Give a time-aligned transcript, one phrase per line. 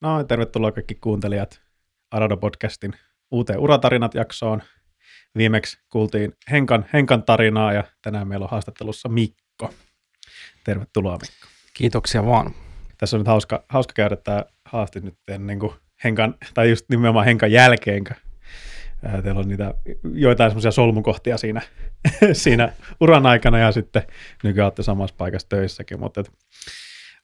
[0.00, 1.60] No, tervetuloa kaikki kuuntelijat
[2.14, 2.92] Arado-podcastin
[3.30, 4.62] uuteen Uratarinat-jaksoon.
[5.36, 9.74] Viimeksi kuultiin Henkan, Henkan tarinaa ja tänään meillä on haastattelussa Mikko.
[10.64, 11.48] Tervetuloa Mikko.
[11.74, 12.54] Kiitoksia vaan.
[12.98, 15.72] Tässä on nyt hauska, hauska käydä tämä haaste nyt niin kuin
[16.04, 18.04] Henkan, tai just nimenomaan Henkan jälkeen.
[19.22, 19.74] Teillä on niitä
[20.14, 21.62] joitain semmoisia solmukohtia siinä,
[22.32, 24.02] siinä uran aikana ja sitten
[24.42, 26.32] nykyään olette samassa paikassa töissäkin, mutta et,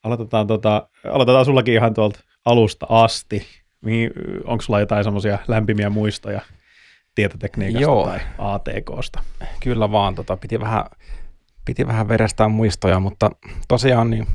[0.03, 3.47] aloitetaan, tota, aloitetaan sullakin ihan tuolta alusta asti.
[4.45, 6.41] Onko sulla jotain semmoisia lämpimiä muistoja
[7.15, 8.07] tietotekniikasta Joo.
[8.07, 9.23] tai ATKsta?
[9.63, 10.85] Kyllä vaan, tota, piti, vähän,
[11.65, 13.31] piti vähän verestää muistoja, mutta
[13.69, 14.27] tosiaan niin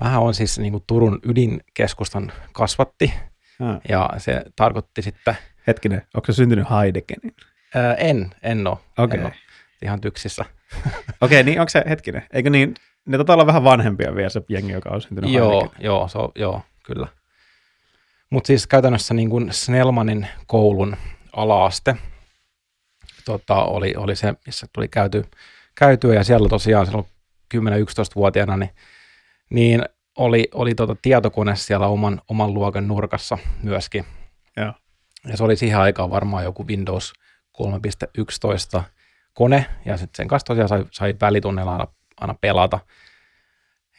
[0.00, 3.12] vähän on siis niin kuin Turun ydinkeskustan kasvatti,
[3.58, 3.80] ha.
[3.88, 5.36] ja se tarkoitti sitten...
[5.66, 7.34] Hetkinen, onko se syntynyt Heidekenin?
[7.74, 8.76] Ää, en, en ole.
[8.98, 9.18] Okay.
[9.18, 9.32] En ole.
[9.82, 10.44] Ihan tyksissä.
[10.84, 12.74] Okei, okay, niin onko se, hetkinen, eikö niin,
[13.06, 16.62] ne taitaa olla vähän vanhempia vielä se jengi, joka on syntynyt Joo, joo, so, joo,
[16.86, 17.08] kyllä.
[18.30, 20.96] Mutta siis käytännössä niin kuin Snellmanin koulun
[21.32, 21.96] alaaste
[23.26, 25.24] tota, oli, oli se, missä tuli käyty,
[25.74, 27.06] käytyä ja siellä tosiaan silloin
[27.54, 28.70] 10-11-vuotiaana niin,
[29.50, 29.84] niin
[30.16, 34.04] oli, oli tota tietokone siellä oman, oman luokan nurkassa myöskin.
[34.56, 34.74] Ja,
[35.28, 37.12] ja se oli siihen aikaan varmaan joku Windows
[38.78, 38.82] 3.11
[39.34, 41.86] kone, ja sitten sen kanssa tosiaan sai, sai välitunnella aina,
[42.20, 42.78] aina pelata.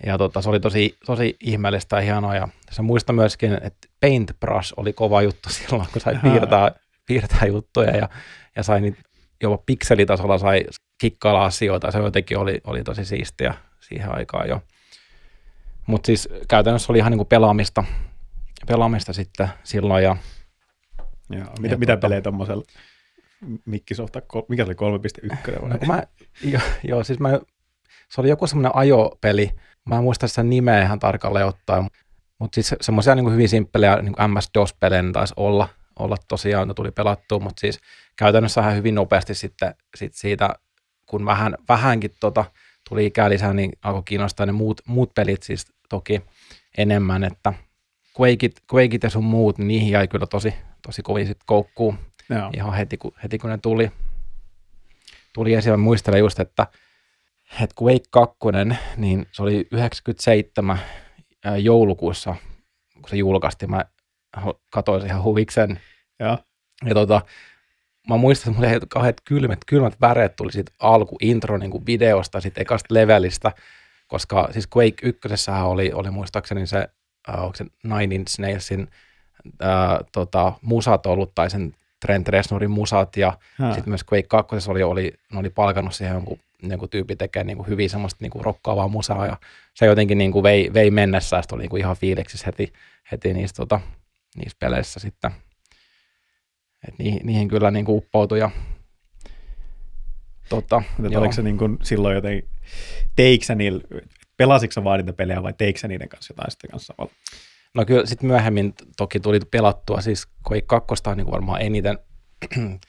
[0.06, 2.36] Ja tota, se oli tosi, tosi ihmeellistä ja hienoa.
[2.36, 6.72] Ja se muista myöskin, että Paintbrush oli kova juttu silloin, kun sai piirtää,
[7.06, 8.10] piirtää juttuja ja,
[8.56, 9.02] ja sai niitä
[9.42, 10.66] jopa pikselitasolla sai
[10.98, 11.92] kikkailla asioita.
[11.92, 14.62] Se jotenkin oli, oli tosi siistiä siihen aikaan jo.
[15.88, 17.84] Mutta siis käytännössä oli ihan niin kuin pelaamista,
[18.68, 20.04] pelaamista sitten silloin.
[20.04, 20.16] Ja,
[21.30, 22.64] Joo, mitä, ja mitä tota, pelejä tuommoisella
[23.66, 25.70] Mikkisofta, mikä se oli 3.1 vai?
[25.70, 26.04] No, mä,
[26.54, 27.40] jo, joo, siis mä,
[28.10, 29.52] se oli joku semmoinen ajopeli,
[29.88, 31.88] Mä en muista sitä nimeä ihan tarkalleen ottaen,
[32.40, 37.40] mutta siis semmoisia niin hyvin simppelejä niin MS-DOS-pelejä taisi olla, olla tosiaan, ne tuli pelattua,
[37.40, 37.80] mutta siis
[38.16, 40.50] käytännössä ihan hyvin nopeasti sitten sit siitä,
[41.06, 42.46] kun vähän, vähänkin tota,
[42.90, 46.22] tuli ikää lisää, niin alkoi kiinnostaa ne muut, muut pelit siis toki
[46.78, 47.54] enemmän, että
[48.20, 50.54] Quakeit, Quakeit ja sun muut, niin niihin jäi kyllä tosi,
[50.86, 51.96] tosi kovin sitten koukkuu
[52.30, 52.50] Joo.
[52.54, 53.92] ihan heti kun, heti kun ne tuli.
[55.34, 56.68] Tuli esiin, muistelen just, että
[57.52, 58.38] että Quake 2,
[58.98, 60.80] niin se oli 97
[61.62, 62.36] joulukuussa,
[62.94, 63.86] kun se julkaistiin, mä
[64.70, 65.80] katsoin ihan huviksen.
[66.20, 66.38] Ja,
[66.86, 67.22] ja tota,
[68.10, 72.62] mä muistan, että mulla kauheat kylmät, kylmät väreet tuli siitä alkuintro niin kuin videosta, sitten
[72.62, 73.52] ekasta levelistä,
[74.08, 76.88] koska siis Quake 1 oli, oli muistaakseni se,
[77.30, 78.88] äh, onko se Nine Inch Nailsin
[79.64, 79.70] äh,
[80.12, 83.38] tota, musat ollut, tai sen Trent Reznorin musat, ja
[83.74, 86.40] sitten myös Quake 2 oli, oli, ne oli palkannut siihen jonkun
[86.80, 89.38] kuin tyyppi tekee niin kuin hyvin semmoista niin kuin rokkaavaa musaa ja
[89.74, 92.74] se jotenkin niin kuin vei, vei mennessä, että oli niin kuin ihan fiiliksissä heti,
[93.12, 93.80] heti niissä, tota,
[94.36, 95.32] niissä peleissä sitten.
[96.88, 98.52] Et niihin, niihin kyllä niin kuin uppoutui ja
[100.50, 102.44] tota, Mutta oliko se niin kuin silloin joten,
[103.16, 103.84] teiksä niillä,
[104.38, 106.94] pelasitko vaan niitä pelejä vai teiksä niiden kanssa jotain sitten kanssa?
[107.74, 112.00] No kyllä sitten myöhemmin toki tuli pelattua, siis Quake 2 on niin varmaan eniten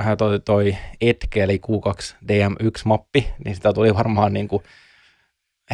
[0.00, 4.62] hän toi, toi Etke, eli Q2 DM1-mappi, niin sitä tuli varmaan niin kuin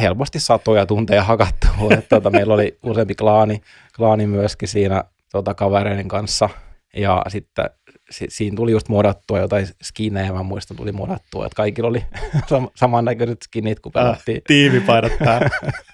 [0.01, 1.71] helposti satoja tunteja hakattua.
[1.91, 3.61] että tuota, meillä oli useampi klaani,
[3.95, 6.49] klaani myöskin siinä tuota, kavereiden kanssa,
[6.95, 7.69] ja sitten
[8.09, 12.05] si, siinä tuli just modattua jotain skinejä, mä muistan, tuli modattua, että kaikilla oli
[12.51, 14.37] sam- samannäköiset skinit, kun pelattiin.
[14.37, 15.11] Ah, tiimipaidat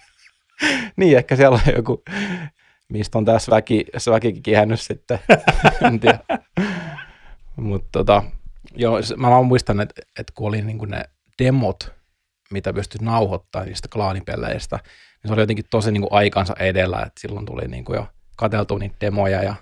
[0.97, 2.03] niin, ehkä siellä on joku,
[2.90, 5.20] mistä on tässä väki, väkikin kihännyt sitten.
[7.56, 8.24] Mutta tota,
[8.75, 11.03] joo, mä vaan muistan, että, että kun oli niin ne
[11.44, 11.94] demot,
[12.52, 14.80] mitä pystyi nauhoittamaan niistä klaanipeleistä,
[15.24, 18.08] niin se oli jotenkin tosi niin kuin aikansa edellä, että silloin tuli niin kuin jo
[18.36, 19.56] katseltu niitä demoja ja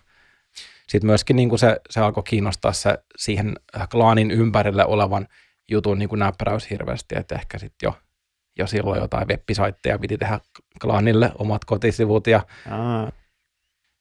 [0.87, 3.55] sitten myöskin niin kuin se, se alkoi kiinnostaa se siihen
[3.91, 5.27] klaanin ympärille olevan
[5.69, 7.95] jutun niin kuin näppäräys hirveästi, että ehkä sitten jo,
[8.57, 10.39] jo silloin jotain webbisaitteja piti tehdä
[10.81, 12.43] klaanille omat kotisivut ja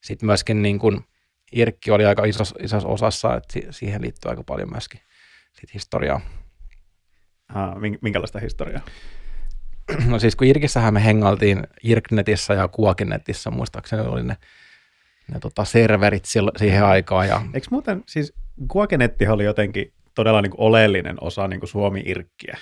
[0.02, 1.00] sitten myöskin niin kuin
[1.52, 5.00] Irkki oli aika isossa, isossa osassa, että siihen liittyy aika paljon myöskin
[5.52, 6.20] sit historiaa.
[7.48, 8.82] Ha, minkälaista historiaa?
[10.06, 14.36] No siis kun Irkissähän me hengaltiin Irknetissä ja Kuokinetissä, muistaakseni oli ne,
[15.32, 16.24] ne tota serverit
[16.56, 17.28] siihen aikaan.
[17.28, 17.42] Ja...
[17.54, 18.32] Eikö muuten, siis
[18.68, 22.58] Kuokinetti oli jotenkin todella niin kuin oleellinen osa niin kuin Suomi-Irkkiä?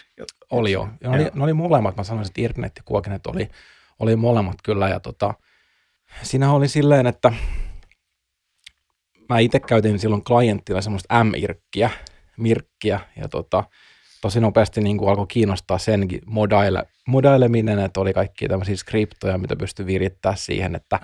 [0.50, 0.88] Oli jo.
[1.00, 3.48] Ja ne, oli, ne oli molemmat, mä sanoisin, että Irknet ja Kuokinet oli,
[3.98, 4.88] oli molemmat kyllä.
[4.88, 5.34] Ja tota,
[6.22, 7.32] siinä oli silleen, että
[9.28, 11.90] mä itse käytin silloin klienttina semmoista M-irkkiä,
[12.36, 13.64] mirkkiä, ja tota,
[14.20, 19.56] tosi nopeasti niin kuin alkoi kiinnostaa senkin modaile, modaileminen, että oli kaikki tämmöisiä skriptoja, mitä
[19.56, 20.98] pystyi virittää siihen, että,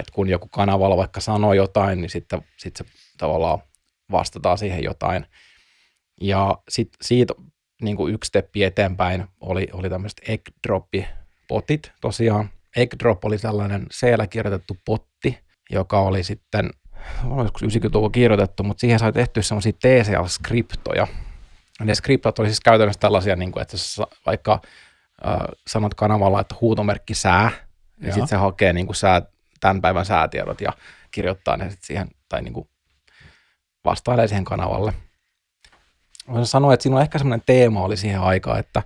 [0.00, 2.84] että kun joku kanavalla vaikka sanoo jotain, niin sitten sit se
[3.18, 3.58] tavallaan
[4.10, 5.26] vastataan siihen jotain.
[6.20, 7.34] Ja sitten siitä
[7.82, 10.48] niin kuin yksi steppi eteenpäin oli, oli tämmöiset egg
[11.48, 12.50] potit tosiaan.
[12.76, 15.38] Egg drop oli sellainen c kirjoitettu potti,
[15.70, 16.70] joka oli sitten,
[17.24, 21.06] olisiko 90-luvun kirjoitettu, mutta siihen sai tehty semmoisia TCL-skriptoja.
[21.80, 24.60] Ne skriptot oli siis käytännössä tällaisia, niin kuin, että sä vaikka
[25.26, 27.50] äh, sanot kanavalla, että huutomerkki sää,
[28.00, 29.22] niin sitten se hakee niin kuin sää,
[29.60, 30.72] tämän päivän säätiedot ja
[31.10, 32.68] kirjoittaa ne sitten siihen, tai niin kuin
[33.84, 34.92] vastailee siihen kanavalle.
[36.28, 38.82] Voisin sanoa, että siinä on ehkä semmoinen teema oli siihen aikaan, että,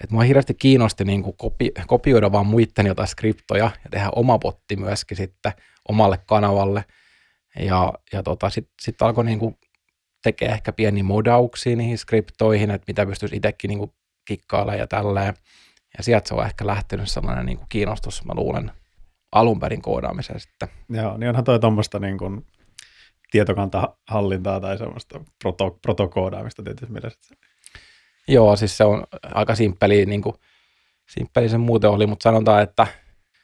[0.00, 4.38] että mua hirveästi kiinnosti niin kuin kopi, kopioida vaan muiden jotain skriptoja ja tehdä oma
[4.38, 5.52] botti myöskin sitten
[5.88, 6.84] omalle kanavalle.
[7.58, 9.58] Ja, ja tota, sitten sit alkoi niin kuin
[10.22, 13.92] tekee ehkä pieni modauksia niihin skriptoihin, että mitä pystyisi itsekin niin kuin
[14.24, 15.34] kikkailemaan ja tälleen.
[15.98, 18.70] Ja sieltä se on ehkä lähtenyt sellainen niin kuin kiinnostus, mä luulen,
[19.32, 20.68] alun perin koodaamiseen sitten.
[20.88, 22.46] Joo, niin onhan toi tuommoista niin kuin
[23.30, 27.34] tietokantahallintaa tai semmoista proto, protokoodaamista tietysti mielessä.
[28.28, 29.04] Joo, siis se on
[29.34, 30.34] aika simppeli, niin kuin,
[31.08, 32.86] simppeli se muuten oli, mutta sanotaan, että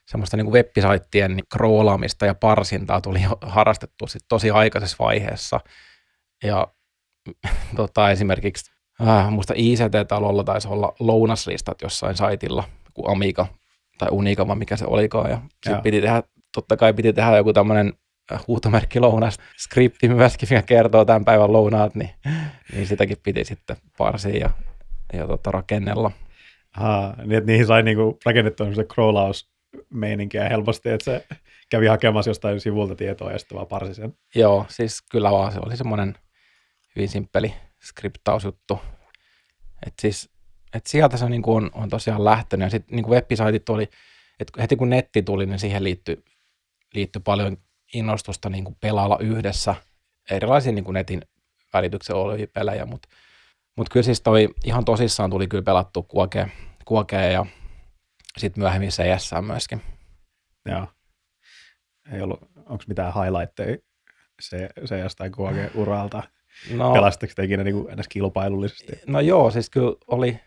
[0.06, 5.60] semmoista niin web-saittien kroolaamista ja parsintaa tuli harrastettu sit tosi aikaisessa vaiheessa.
[6.44, 6.68] Ja
[7.76, 8.72] tota, esimerkiksi
[9.08, 13.46] äh, muista ICT-talolla taisi olla lounaslistat jossain saitilla, kuin Amiga
[13.98, 15.30] tai Unica, vai mikä se olikaan.
[15.30, 16.22] Ja sitten piti tehdä,
[16.54, 17.92] totta kai piti tehdä joku tämmöinen
[18.48, 22.10] huutomerkki lounas skripti myöskin, mikä kertoo tämän päivän lounaat, niin,
[22.72, 24.50] niin sitäkin piti sitten parsia ja,
[25.12, 26.10] ja tota, rakennella.
[26.76, 29.50] Aha, niin että niihin sai niinku rakennettua se crawlaus
[29.90, 31.26] meininkiä helposti, että se
[31.70, 34.14] kävi hakemassa jostain sivulta tietoa ja sitten vaan parsi sen.
[34.34, 36.14] Joo, siis kyllä vaan se oli semmoinen
[36.96, 38.80] hyvin simppeli skriptausjuttu.
[39.86, 40.30] Että siis,
[40.74, 43.88] et sieltä se niinku on, on tosiaan lähtenyt ja sitten niinku web-saitit oli,
[44.40, 46.24] että heti kun netti tuli, niin siihen liittyi,
[46.94, 47.56] liittyi paljon
[47.96, 49.74] innostusta niin kuin pelailla yhdessä
[50.30, 51.22] erilaisia niin kuin netin
[51.72, 53.08] välityksen olevia pelejä, mutta
[53.76, 56.48] mut kyllä siis toi ihan tosissaan tuli kyllä pelattu kuokea,
[56.84, 57.46] kuokea ja
[58.38, 59.82] sitten myöhemmin CS myöskin.
[60.66, 60.86] Joo.
[62.12, 63.76] Ei ollut, onko mitään highlightteja
[64.84, 66.22] CS tai kuokea uralta?
[66.70, 68.92] No, Pelastiko te ikinä niin edes kilpailullisesti?
[69.06, 70.40] No joo, siis kyllä oli,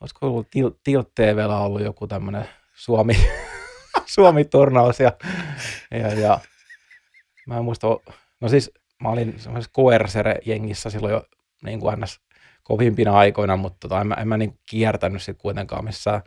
[0.00, 0.48] olisiko ollut
[0.84, 3.16] Tilt TVllä ollut joku tämmöinen Suomi,
[4.14, 5.12] Suomi-turnaus ja,
[5.90, 6.40] ja, ja
[7.46, 7.86] Mä en muista,
[8.40, 8.70] no siis
[9.02, 11.22] mä olin semmoisessa KRSR-jengissä silloin jo
[11.64, 12.20] niin kuin ns.
[12.62, 16.22] kovimpina aikoina, mutta tota, en mä, en mä niin kiertänyt sitten kuitenkaan missään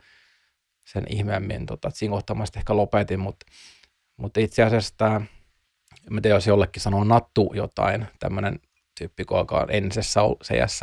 [0.84, 1.66] sen ihmeemmin.
[1.66, 3.46] Tota, siinä kohtaa ehkä lopetin, mutta,
[4.16, 5.20] mutta itse asiassa tämä,
[6.10, 8.60] en tiedä, jos jollekin sanoo Nattu jotain, tämmöinen
[8.98, 10.80] tyyppi, joka on entisessä CS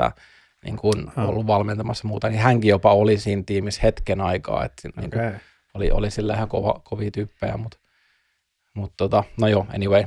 [0.65, 1.25] niin kuin hmm.
[1.29, 5.01] ollut valmentamassa muuta, niin hänkin jopa oli siinä tiimissä hetken aikaa, että okay.
[5.01, 5.41] niin kuin,
[5.73, 7.77] oli, oli sillä ihan kova, kovia tyyppejä, mutta,
[8.73, 10.05] mutta tota, no joo, anyway,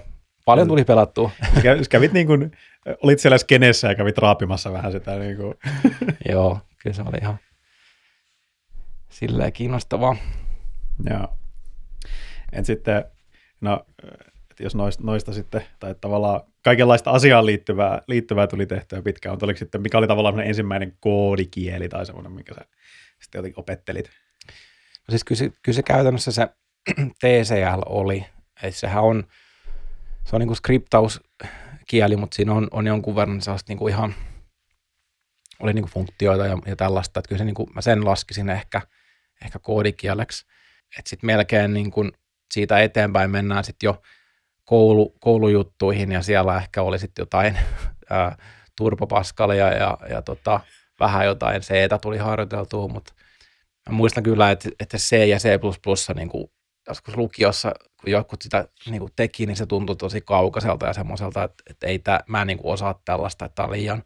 [0.50, 1.30] Paljon tuli pelattua.
[1.90, 2.50] Kävit niin kuin,
[3.02, 5.18] olit siellä skenessä ja kävit raapimassa vähän sitä.
[5.18, 5.54] Niin kuin.
[6.30, 7.38] Joo, kyllä se oli ihan
[9.08, 10.16] silleen kiinnostavaa.
[11.10, 11.28] Joo.
[12.52, 13.04] En sitten,
[13.60, 13.86] no,
[14.60, 19.58] jos noista, noista sitten, tai tavallaan kaikenlaista asiaan liittyvää, liittyvää tuli tehtyä pitkään, mutta oliko
[19.58, 22.60] sitten, mikä oli tavallaan ensimmäinen koodikieli tai semmoinen, minkä sä
[23.20, 24.10] sitten jotenkin opettelit?
[25.08, 26.48] No siis kyllä se, kyllä se käytännössä se
[27.20, 28.26] TCL oli,
[28.62, 29.24] että sehän on,
[30.26, 34.14] se on niin kuin skriptauskieli, mutta siinä on, on jonkun verran sellaista niin kuin ihan,
[35.60, 38.50] oli niin kuin funktioita ja, ja tällaista, että kyllä se niin kuin, mä sen laskisin
[38.50, 38.82] ehkä,
[39.44, 40.46] ehkä koodikieleksi,
[40.98, 42.12] että sitten melkein niin kuin
[42.52, 44.02] siitä eteenpäin mennään sitten jo
[44.64, 47.58] koulu, koulujuttuihin ja siellä ehkä oli sitten jotain
[48.10, 48.36] ää,
[48.76, 50.60] turbopaskalia ja, ja tota,
[51.00, 51.70] vähän jotain c
[52.02, 53.12] tuli harjoiteltua, mutta
[53.88, 55.48] mä muistan kyllä, että, että C ja C++
[56.14, 56.50] niin kuin
[56.90, 61.44] joskus lukiossa, kun joku sitä niin kuin teki, niin se tuntui tosi kaukaiselta ja semmoiselta,
[61.44, 64.02] että, että ei tää, mä en niin kuin osaa tällaista, että tämä on liian,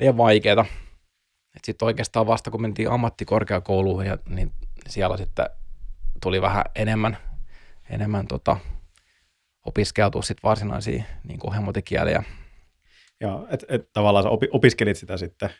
[0.00, 0.64] liian vaikeaa.
[1.64, 4.52] Sitten oikeastaan vasta kun mentiin ammattikorkeakouluun, ja, niin
[4.88, 5.46] siellä sitten
[6.22, 7.16] tuli vähän enemmän,
[7.90, 8.56] enemmän tota,
[9.66, 12.22] opiskeltua sit varsinaisia niin kuin hemotikieliä.
[13.20, 15.50] Joo, että et, tavallaan sä opi, opiskelit sitä sitten,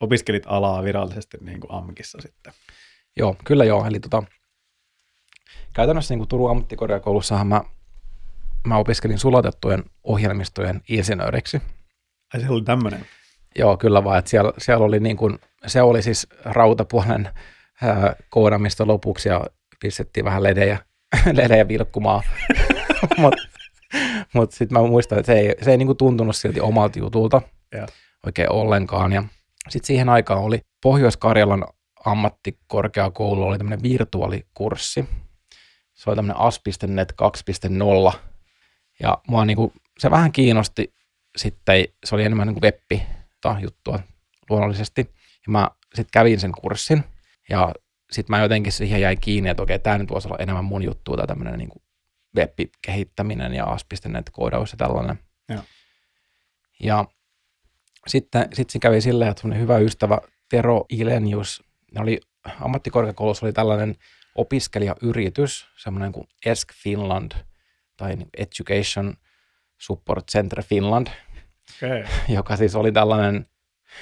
[0.00, 2.52] opiskelit alaa virallisesti niin kuin AMKissa sitten.
[3.16, 3.86] Joo, kyllä joo.
[3.86, 4.22] Eli tota,
[5.72, 7.62] käytännössä niin kuin Turun ammattikorkeakoulussahan mä,
[8.66, 11.62] mä opiskelin sulatettujen ohjelmistojen insinööriksi.
[12.34, 13.06] Ai se oli tämmöinen?
[13.58, 17.28] Joo, kyllä vaan, että siellä, siellä oli niin kuin, se oli siis rautapuolen
[17.82, 19.46] ää, koodamista lopuksi ja
[19.80, 20.78] pistettiin vähän ledejä,
[21.32, 22.22] ledejä vilkkumaan.
[23.16, 23.42] Mutta
[24.34, 27.42] mut sitten mä muistan, että se ei, se ei niin kuin tuntunut silti omalta jutulta
[27.72, 27.86] ja.
[28.26, 29.12] oikein ollenkaan.
[29.12, 29.22] Ja
[29.68, 31.64] Sitten siihen aikaan oli Pohjois-Karjalan
[32.04, 35.04] ammattikorkeakoulu, oli tämmöinen virtuaalikurssi.
[35.96, 37.12] Se oli tämmöinen as.net
[38.12, 38.18] 2.0.
[39.00, 40.94] Ja mua niinku, se vähän kiinnosti
[41.36, 43.02] sitten, se oli enemmän niin webbi
[43.60, 43.98] juttua
[44.50, 45.00] luonnollisesti.
[45.46, 47.04] Ja mä sitten kävin sen kurssin
[47.48, 47.72] ja
[48.10, 51.16] sitten mä jotenkin siihen jäin kiinni, että okei, tämä nyt voisi olla enemmän mun juttu,
[51.16, 51.82] tai tämmöinen niin
[52.36, 55.18] web-kehittäminen ja as.net-koodaus ja tällainen.
[55.48, 55.62] Ja,
[56.82, 57.04] ja
[58.06, 60.18] sitten, sitten se kävi silleen, että hyvä ystävä
[60.50, 61.62] Tero Ilenius,
[61.94, 62.20] ne oli,
[62.60, 63.96] ammattikorkeakoulussa oli tällainen
[64.36, 67.32] opiskelijayritys, semmoinen kuin ESK Finland,
[67.96, 69.14] tai Education
[69.78, 71.06] Support Center Finland,
[71.76, 72.04] okay.
[72.36, 73.46] joka siis oli tällainen,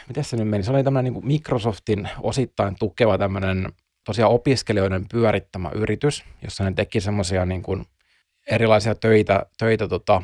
[0.09, 3.73] miten se nyt meni, se oli tämmöinen niin Microsoftin osittain tukeva tämmöinen
[4.05, 7.87] tosiaan opiskelijoiden pyörittämä yritys, jossa ne teki semmoisia niin kuin
[8.51, 10.23] erilaisia töitä, töitä tota,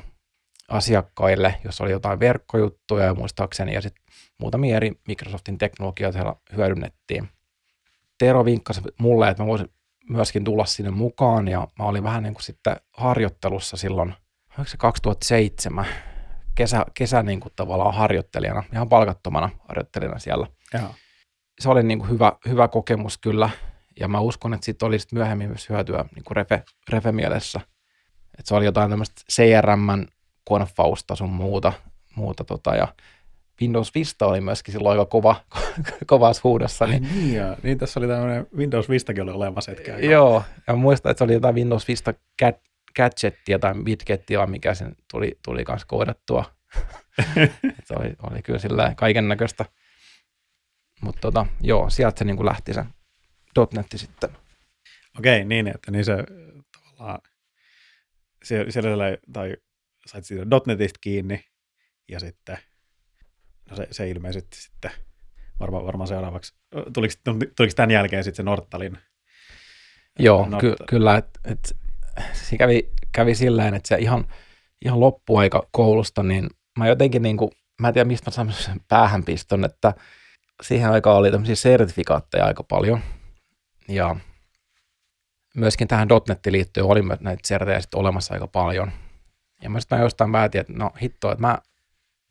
[0.68, 4.04] asiakkaille, jos oli jotain verkkojuttuja ja muistaakseni, ja sitten
[4.38, 7.28] muutamia eri Microsoftin teknologioita siellä hyödynnettiin.
[8.18, 9.68] Tero vinkkasi mulle, että mä voisin
[10.10, 14.14] myöskin tulla sinne mukaan, ja mä olin vähän niin kuin sitten harjoittelussa silloin,
[14.58, 15.86] oliko se 2007,
[16.54, 20.46] kesä, kesä niin kuin tavallaan harjoittelijana, ihan palkattomana harjoittelijana siellä.
[20.72, 20.94] Ja.
[21.60, 23.50] Se oli niin kuin hyvä, hyvä kokemus kyllä,
[24.00, 27.60] ja mä uskon, että siitä oli sitten myöhemmin myös hyötyä niin kuin refe, refe-mielessä.
[28.38, 30.06] Että se oli jotain tämmöistä CRM,
[30.48, 31.72] Confausta sun muuta,
[32.16, 32.88] muuta tota, ja
[33.60, 35.36] Windows Vista oli myöskin silloin aika kova,
[36.06, 36.86] kovassa huudossa.
[36.86, 41.10] Niin, niin, ja, niin tässä oli tämmöinen Windows Vistakin oli olemassa hetken Joo, ja muistan,
[41.10, 42.14] että se oli jotain Windows Vista
[42.96, 46.44] gadgettia tai midgettia, mikä sen tuli, tuli kanssa koodattua.
[47.84, 49.64] se oli, oli kyllä sillä kaiken näköistä.
[51.00, 52.84] Mutta tota, joo, sieltä se niin kuin lähti se
[53.74, 54.30] .netti sitten.
[55.18, 56.16] Okei, niin, että niin se
[56.72, 57.20] tavallaan
[58.44, 59.56] siellä, siellä tai
[60.06, 61.44] sait siitä .netistä kiinni
[62.08, 62.58] ja sitten
[63.76, 64.90] se, se ilmeisesti sitten
[65.60, 66.54] varmaan varma seuraavaksi,
[66.92, 67.14] tuliko,
[67.56, 68.98] tuliko tämän jälkeen sitten se Nortalin?
[70.18, 70.60] Joo, Nortal.
[70.60, 71.76] ky- kyllä, että et,
[72.32, 74.24] se kävi, kävi sillä että se ihan,
[74.84, 76.48] ihan loppuaika koulusta, niin
[76.78, 77.50] mä jotenkin niin kuin,
[77.80, 79.94] mä en tiedä mistä mä sain sen päähänpiston, että
[80.62, 83.00] siihen aikaan oli tämmöisiä sertifikaatteja aika paljon,
[83.88, 84.16] ja
[85.54, 88.92] myöskin tähän .NETtiin liittyen oli näitä sertejä sitten olemassa aika paljon.
[89.62, 91.58] Ja mä sitten jostain päätin, että no hitto, että mä,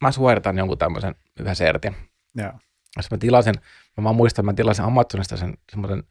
[0.01, 1.95] mä suoritan jonkun tämmöisen yhden sertin.
[2.37, 2.53] Ja.
[3.01, 3.55] Sitten mä tilasin,
[3.97, 6.03] mä vaan muistan, mä tilasin Amazonista sen semmoisen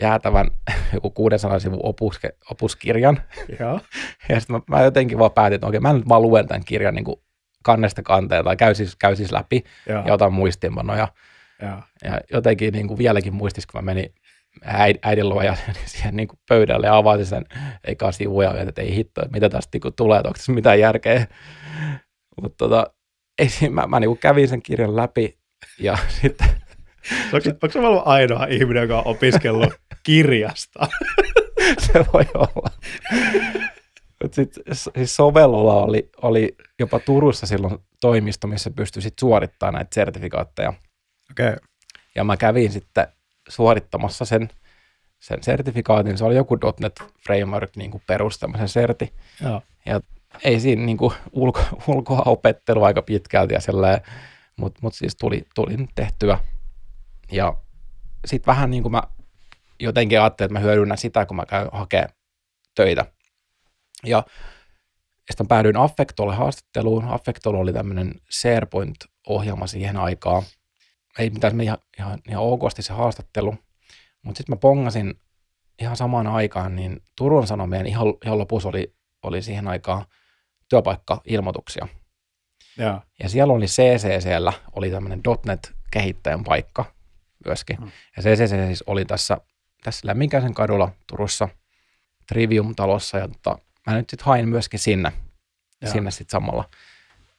[0.00, 0.50] jäätävän
[0.94, 3.22] joku 600 sivun opus, opuskirjan.
[3.58, 3.80] Ja,
[4.28, 6.94] ja sitten mä, mä, jotenkin vaan päätin, että okei, mä nyt vaan luen tämän kirjan
[6.94, 7.20] niin kuin
[7.62, 11.08] kannesta kanteen tai käy siis, käy siis läpi ja, ja otan muistiinpanoja.
[11.62, 11.82] Ja.
[12.04, 14.14] ja jotenkin niin kuin vieläkin muistis, kun mä menin
[15.02, 17.44] äidin luo ja siihen niin kuin pöydälle ja avasin sen
[17.84, 21.26] eka sivuja, että ei hitto, että mitä tästä niin tulee, että onko tässä mitään järkeä.
[22.42, 22.86] Mutta tota,
[23.38, 25.38] ei, mä, mä niin kävin sen kirjan läpi
[25.78, 26.48] ja sitten...
[27.32, 30.88] Onko, onko se ollut ainoa ihminen, joka on opiskellut kirjasta?
[31.92, 32.70] se voi olla.
[34.32, 40.72] Sitten siis sovellulla oli, oli jopa Turussa silloin toimisto, missä pystyi sit suorittamaan näitä sertifikaatteja.
[41.30, 41.56] Okay.
[42.14, 43.06] Ja mä kävin sitten
[43.48, 44.48] suorittamassa sen,
[45.20, 46.18] sen sertifikaatin.
[46.18, 49.12] Se oli joku .NET Framework niin kuin perus tämmöisen serti.
[49.42, 49.62] Joo.
[49.86, 50.00] Ja
[50.44, 53.60] ei siinä niin kuin ulko, ulkoa opettelu aika pitkälti ja
[54.56, 56.38] mutta mut siis tuli, tuli tehtyä.
[57.32, 57.56] Ja
[58.24, 59.02] sitten vähän niin kuin mä
[59.80, 62.10] jotenkin ajattelin, että mä hyödynnän sitä, kun mä käyn hakemaan
[62.74, 63.06] töitä.
[64.06, 64.24] Ja
[65.30, 67.04] sitten päädyin Affectolle haastatteluun.
[67.04, 70.42] Affectolo oli tämmöinen SharePoint-ohjelma siihen aikaan–
[71.18, 73.54] ei mitään ihan, ihan, ihan okosti se haastattelu,
[74.22, 75.14] mutta sitten mä pongasin
[75.78, 80.04] ihan samaan aikaan, niin Turun Sanomien ihan, ihan lopussa oli, oli siihen aikaan
[80.68, 81.88] työpaikka-ilmoituksia.
[82.78, 83.02] Ja.
[83.22, 86.84] ja siellä oli CCCllä, oli tämmöinen .NET-kehittäjän paikka
[87.46, 87.76] myöskin.
[87.76, 87.90] Hmm.
[88.16, 89.36] Ja CCC siis oli tässä,
[89.84, 91.48] tässä Lämminkäisen kadulla Turussa,
[92.26, 95.12] Trivium-talossa, ja tota, mä nyt sitten hain myöskin sinne,
[95.80, 95.90] ja.
[95.90, 96.64] sinne sitten samalla.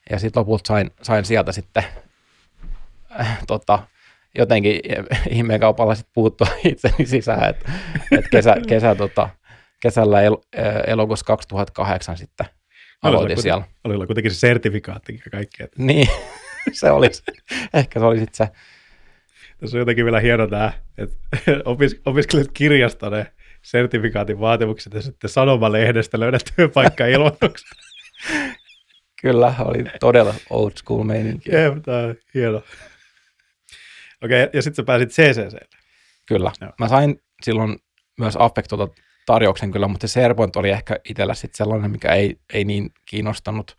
[0.09, 1.83] Ja sitten lopulta sain, sain sieltä sitten
[3.19, 3.79] äh, tota,
[4.37, 4.81] jotenkin
[5.29, 7.71] ihmeen kaupalla sitten puuttua itseni sisään, että
[8.11, 9.29] et kesä, kesä, tota,
[9.81, 12.45] kesällä el, äh, elokuussa 2008 sitten
[13.01, 13.63] aloitin oli siellä.
[13.83, 15.63] Oli kuitenkin se sertifikaatti ja kaikki.
[15.63, 15.83] Että.
[15.83, 16.07] Niin,
[16.71, 17.23] se oli se.
[17.73, 18.53] Ehkä se oli sitten se.
[19.59, 21.15] Tässä on jotenkin vielä hieno tämä, että
[21.65, 27.77] opis, opiskelet kirjasta ne sertifikaatin vaatimukset ja sitten sanomalehdestä löydät työpaikka-ilmoituksen.
[29.21, 31.51] Kyllä, oli todella old school meininki.
[31.51, 32.57] Jep, tämä on hieno.
[34.23, 35.67] Okei, okay, ja sitten sä pääsit CCClle.
[36.25, 36.51] Kyllä.
[36.61, 36.71] Joo.
[36.79, 37.79] Mä sain silloin
[38.19, 38.87] myös Affectolta
[39.27, 43.77] tarjouksen kyllä, mutta se SharePoint oli ehkä itsellä sitten sellainen, mikä ei, ei niin kiinnostanut.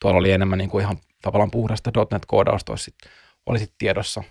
[0.00, 2.94] Tuolla oli enemmän niin kuin ihan tavallaan puhdasta .NET-koodausta olisi
[3.46, 4.22] oli sit tiedossa.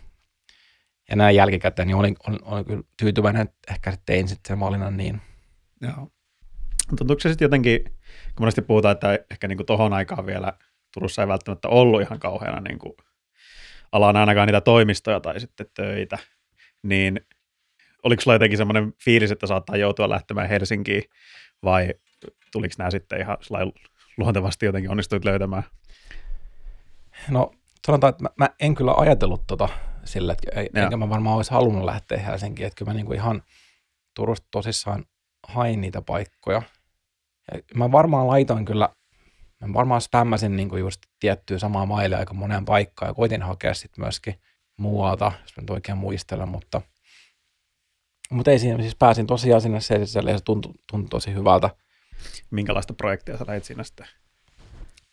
[1.09, 4.97] ja näin jälkikäteen, niin olin, olin, olin kyllä tyytyväinen, että ehkä tein sitten sen valinnan
[4.97, 5.21] niin.
[5.81, 6.11] Joo.
[6.97, 7.93] Tuntuuko se sitten jotenkin, kun
[8.39, 10.53] monesti puhutaan, että ehkä niin tuohon aikaan vielä
[10.93, 12.93] Turussa ei välttämättä ollut ihan kauheana kuin
[13.91, 16.17] alana ainakaan niitä toimistoja tai sitten töitä,
[16.83, 17.25] niin
[18.03, 21.03] oliko sulla jotenkin semmoinen fiilis, että saattaa joutua lähtemään Helsinkiin
[21.63, 21.93] vai
[22.51, 23.37] tuliko nämä sitten ihan
[24.17, 25.63] luontevasti jotenkin onnistuit löytämään?
[27.29, 27.51] No
[27.87, 29.69] sanotaan, että mä, mä en kyllä ajatellut tota
[30.05, 33.43] sillä, että ei, enkä mä varmaan olisi halunnut lähteä Helsinkiin, että kyllä mä niinku ihan
[34.15, 35.05] Turusta tosissaan
[35.47, 36.61] hain niitä paikkoja.
[37.53, 38.89] Ja mä varmaan laitoin kyllä,
[39.61, 44.03] mä varmaan spämmäsin niinku just tiettyä samaa mailia aika moneen paikkaan ja koitin hakea sitten
[44.03, 44.35] myöskin
[44.77, 46.81] muualta, jos mä nyt oikein muistelen, mutta,
[48.33, 51.69] mutta ei siinä, siis pääsin tosiaan sinne CCClle ja se tuntui, tuntui tosi hyvältä.
[52.51, 54.07] Minkälaista projektia sä lähit siinä sitten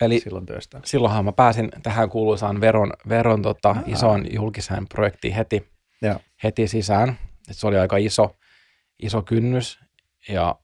[0.00, 0.80] Eli silloin työstä?
[0.84, 5.68] Silloinhan mä pääsin tähän kuuluisaan veron, veron tota, isoon julkiseen projektiin heti,
[6.02, 6.20] ja.
[6.42, 7.18] heti sisään.
[7.50, 8.36] Et se oli aika iso,
[9.02, 9.80] iso kynnys
[10.28, 10.58] ja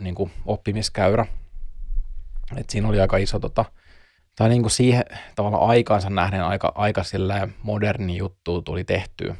[0.00, 1.26] niin kuin oppimiskäyrä.
[2.56, 3.64] Et siinä oli aika iso, tota,
[4.36, 5.04] tai niin kuin siihen
[5.36, 7.02] tavallaan aikaansa nähden aika, aika
[7.62, 9.34] moderni juttu tuli tehty.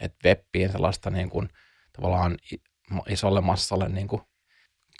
[0.00, 1.48] Että webbiin sellaista niin kuin,
[1.96, 2.38] tavallaan
[3.08, 4.22] isolle massalle niin kuin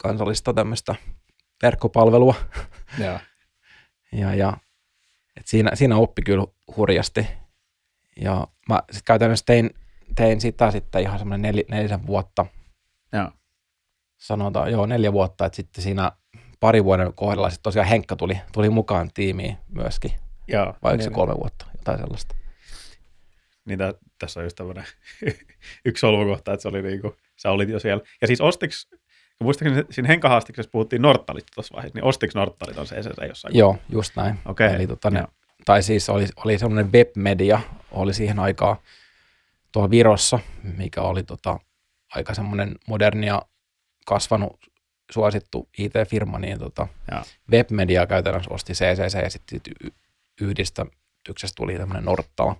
[0.02, 0.94] kansallista tämmöistä
[1.62, 2.34] verkkopalvelua.
[2.98, 3.20] Ja.
[4.20, 4.56] ja, ja
[5.36, 6.46] et siinä, siinä oppi kyllä
[6.76, 7.26] hurjasti.
[8.20, 9.70] Ja mä sit käytännössä tein,
[10.14, 12.46] tein sitä sitten ihan semmoinen nel, nelisen vuotta.
[13.12, 13.32] Ja.
[14.18, 16.12] Sanotaan, joo, neljä vuotta, että sitten siinä
[16.60, 20.12] pari vuoden kohdalla sitten tosiaan Henkka tuli, tuli mukaan tiimiin myöskin.
[20.48, 22.34] Joo, Vai niin, se kolme vuotta, jotain sellaista.
[23.64, 24.84] Niin tä, tässä on just tämmöinen
[25.84, 28.04] yksi solmukohta, että se oli niin kuin, sä olit jo siellä.
[28.20, 28.88] Ja siis ostiks,
[29.40, 33.56] muistaakseni siinä Henkahaastiksessa puhuttiin Norttalit tuossa vaiheessa, niin ostiks Norttalit on se se jossain?
[33.56, 34.38] Joo, just näin.
[34.44, 34.66] Okei.
[34.66, 34.76] Okay.
[34.76, 35.24] Eli tota, ne,
[35.64, 38.76] tai siis oli, oli semmoinen webmedia, oli siihen aikaan
[39.72, 40.38] tuolla Virossa,
[40.76, 41.58] mikä oli tota,
[42.14, 43.42] aika semmoinen modernia
[44.06, 44.60] kasvanut
[45.10, 46.88] suosittu IT-firma, niin tota,
[47.50, 49.90] webmedia käytännössä osti CCC ja sitten y-
[50.40, 52.56] yhdistyksestä tuli tämmöinen Norttala,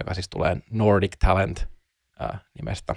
[0.00, 1.68] joka siis tulee Nordic Talent
[2.20, 2.94] ää, nimestä.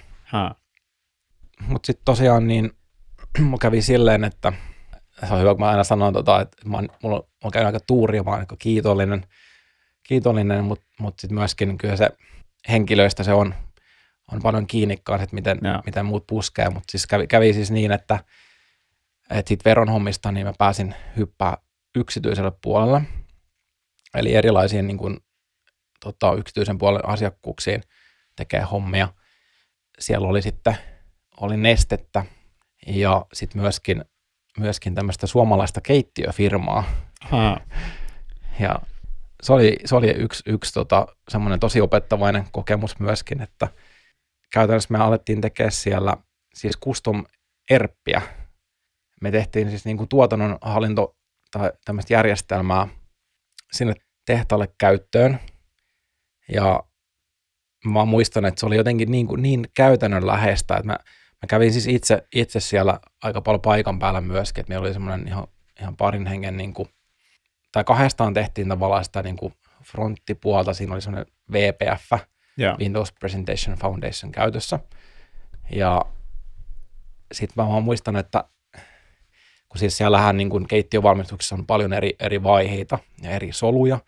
[1.67, 2.71] Mutta sitten tosiaan niin
[3.39, 4.53] mulla kävi silleen, että
[5.27, 7.85] se on hyvä, kun mä aina sanon, tota, että mä oon, mulla on, käynyt aika
[7.87, 9.25] tuuri ja mä oon niin kiitollinen,
[10.03, 12.09] kiitollinen mutta mut sitten myöskin kyllä se
[12.69, 13.55] henkilöistä se on,
[14.31, 17.91] on paljon kiinni kanssa, että miten, miten muut puskee, mutta siis kävi, kävi siis niin,
[17.91, 18.19] että,
[19.29, 21.57] että sitten veronhommista niin mä pääsin hyppää
[21.95, 23.01] yksityiselle puolelle,
[24.13, 25.17] eli erilaisiin niin kuin,
[26.05, 27.83] tota, yksityisen puolen asiakkuuksiin
[28.35, 29.07] tekee hommia.
[29.99, 30.77] Siellä oli sitten
[31.41, 32.25] oli nestettä
[32.87, 34.05] ja sitten myöskin,
[34.59, 36.83] myöskin tämmöistä suomalaista keittiöfirmaa.
[37.21, 37.61] Ha.
[38.59, 38.79] Ja
[39.43, 43.67] se oli, se oli yksi, yksi tota, semmoinen tosi opettavainen kokemus myöskin, että
[44.53, 46.17] käytännössä me alettiin tekemään siellä
[46.53, 47.25] siis custom
[47.69, 48.21] erppiä.
[49.21, 51.15] Me tehtiin siis niin kuin tuotannon hallinto
[51.51, 52.87] tai tämmöistä järjestelmää
[53.71, 53.93] sinne
[54.25, 55.39] tehtaalle käyttöön.
[56.51, 56.83] Ja
[57.85, 60.99] mä muistan, että se oli jotenkin niin, kuin niin käytännönläheistä, että mä,
[61.41, 65.27] mä kävin siis itse, itse siellä aika paljon paikan päällä myöskin, että meillä oli semmoinen
[65.27, 65.47] ihan,
[65.79, 66.89] ihan parin hengen, niin kuin,
[67.71, 69.53] tai kahdestaan tehtiin tavallaan sitä niin kuin
[69.83, 72.11] fronttipuolta, siinä oli semmoinen VPF,
[72.59, 72.77] yeah.
[72.79, 74.79] Windows Presentation Foundation käytössä.
[75.71, 76.01] Ja
[77.31, 78.43] sitten mä vaan muistan, että
[79.69, 83.99] kun siis siellähän niin kuin keittiövalmistuksessa on paljon eri, eri vaiheita ja eri soluja,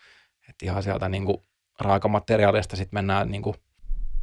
[0.50, 1.38] että ihan sieltä niin kuin
[1.82, 3.56] raakamateriaalista sitten mennään niin kuin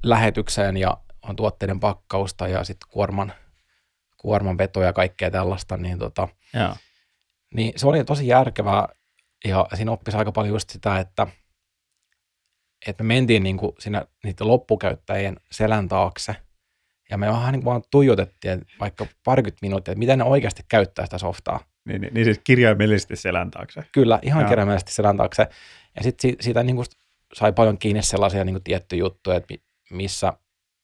[0.03, 3.33] lähetykseen ja on tuotteiden pakkausta ja sitten kuorman,
[4.17, 6.79] kuorman veto ja kaikkea tällaista, niin, tota, yeah.
[7.55, 8.89] niin se oli tosi järkevää
[9.45, 11.27] ja siinä oppisi aika paljon just sitä, että,
[12.87, 16.37] että me mentiin niin kuin siinä niiden loppukäyttäjien selän taakse
[17.11, 21.19] ja me vähän niin vaan tuijotettiin vaikka parikymmentä minuuttia, että miten ne oikeasti käyttää sitä
[21.19, 21.61] softaa.
[21.85, 23.85] Niin, niin, niin siis kirjaimellisesti selän taakse.
[23.93, 24.49] Kyllä, ihan Jaa.
[24.49, 25.47] kirjaimellisesti selän taakse.
[25.97, 26.87] Ja sitten siitä niin kuin
[27.35, 29.55] sai paljon kiinni sellaisia niin kuin tiettyjä juttuja, että
[29.91, 30.33] missä,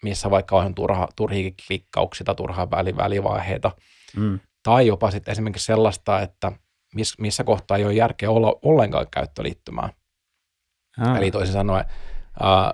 [0.02, 3.70] missä vaikka on turha, turhia klikkauksia tai turhaa väli, välivaiheita.
[4.16, 4.40] Mm.
[4.62, 6.52] Tai jopa sitten esimerkiksi sellaista, että
[6.94, 9.92] miss, missä kohtaa ei ole järkeä olla ollenkaan käyttöliittymää.
[11.00, 11.16] Ah.
[11.16, 11.84] Eli toisin sanoen,
[12.44, 12.72] äh,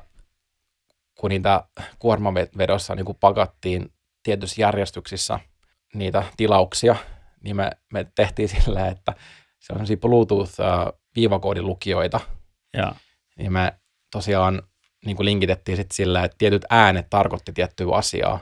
[1.14, 1.64] kun niitä
[1.98, 5.40] kuormavedossa niin kuin pakattiin tietyissä järjestyksissä
[5.94, 6.96] niitä tilauksia,
[7.42, 9.12] niin me, me tehtiin sillä, että
[9.58, 12.20] se on sellaisia Bluetooth-viivakoodilukijoita,
[12.76, 12.94] ja.
[13.38, 13.72] Niin me
[14.12, 14.62] tosiaan
[15.04, 18.40] niin kuin linkitettiin sitten sillä, että tietyt äänet tarkoitti tiettyä asiaa.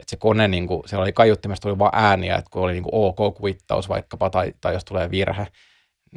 [0.00, 2.82] Että se kone, niin kuin, siellä oli kaiuttimesta oli vain ääniä, että kun oli niin
[2.82, 5.46] kuin OK-kuittaus vaikkapa, tai, tai jos tulee virhe,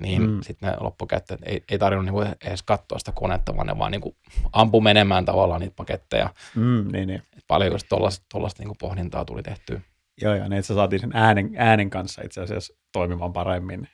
[0.01, 0.41] niin Mm.
[0.41, 4.15] sitten ne loppukäyttäjät ei, ei tarvinnut niinku edes katsoa sitä konetta, vaan ne vaan niinku
[4.53, 6.29] ampu menemään tavallaan niitä paketteja.
[6.55, 7.21] Mm, niin, niin.
[7.37, 9.81] Et paljon just tollaista niinku pohdintaa tuli tehtyä.
[10.21, 13.87] Joo, joo, niin että saatiin sen äänen, äänen kanssa itse asiassa toimimaan paremmin,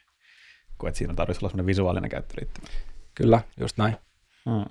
[0.77, 2.67] kuin että siinä tarvitsisi olla sellainen visuaalinen käyttöliittymä.
[3.15, 3.97] Kyllä, just näin.
[4.49, 4.65] Hmm.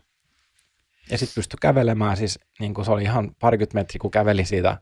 [1.10, 4.78] Ja sitten pystyi kävelemään, siis niin kuin se oli ihan parikymmentä metriä, kun käveli siitä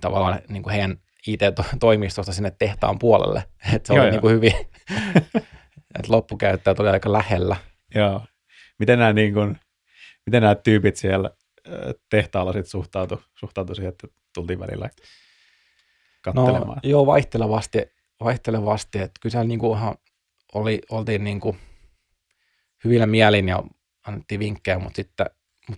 [0.00, 3.44] tavallaan niin kuin heidän IT-toimistosta sinne tehtaan puolelle.
[3.74, 4.10] Että se Joo, oli joo.
[4.10, 4.52] niin kuin hyvin,
[5.98, 7.56] että loppukäyttäjät oli aika lähellä.
[7.94, 8.20] Joo.
[8.78, 9.58] Miten nämä, niin kuin,
[10.26, 11.30] miten nämä tyypit siellä
[12.10, 14.90] tehtaalla sit suhtautu, suhtautu siihen, että tultiin välillä
[16.22, 16.80] katselemaan?
[16.84, 17.78] No joo, vaihtelevasti,
[18.20, 19.94] vaihtelevasti että kyllä siellä niin kuin ihan
[20.54, 21.58] oli, oltiin niin kuin
[22.84, 23.62] hyvillä mielin ja
[24.06, 25.26] annettiin vinkkejä, mutta sitten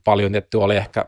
[0.05, 1.05] paljon tietty oli ehkä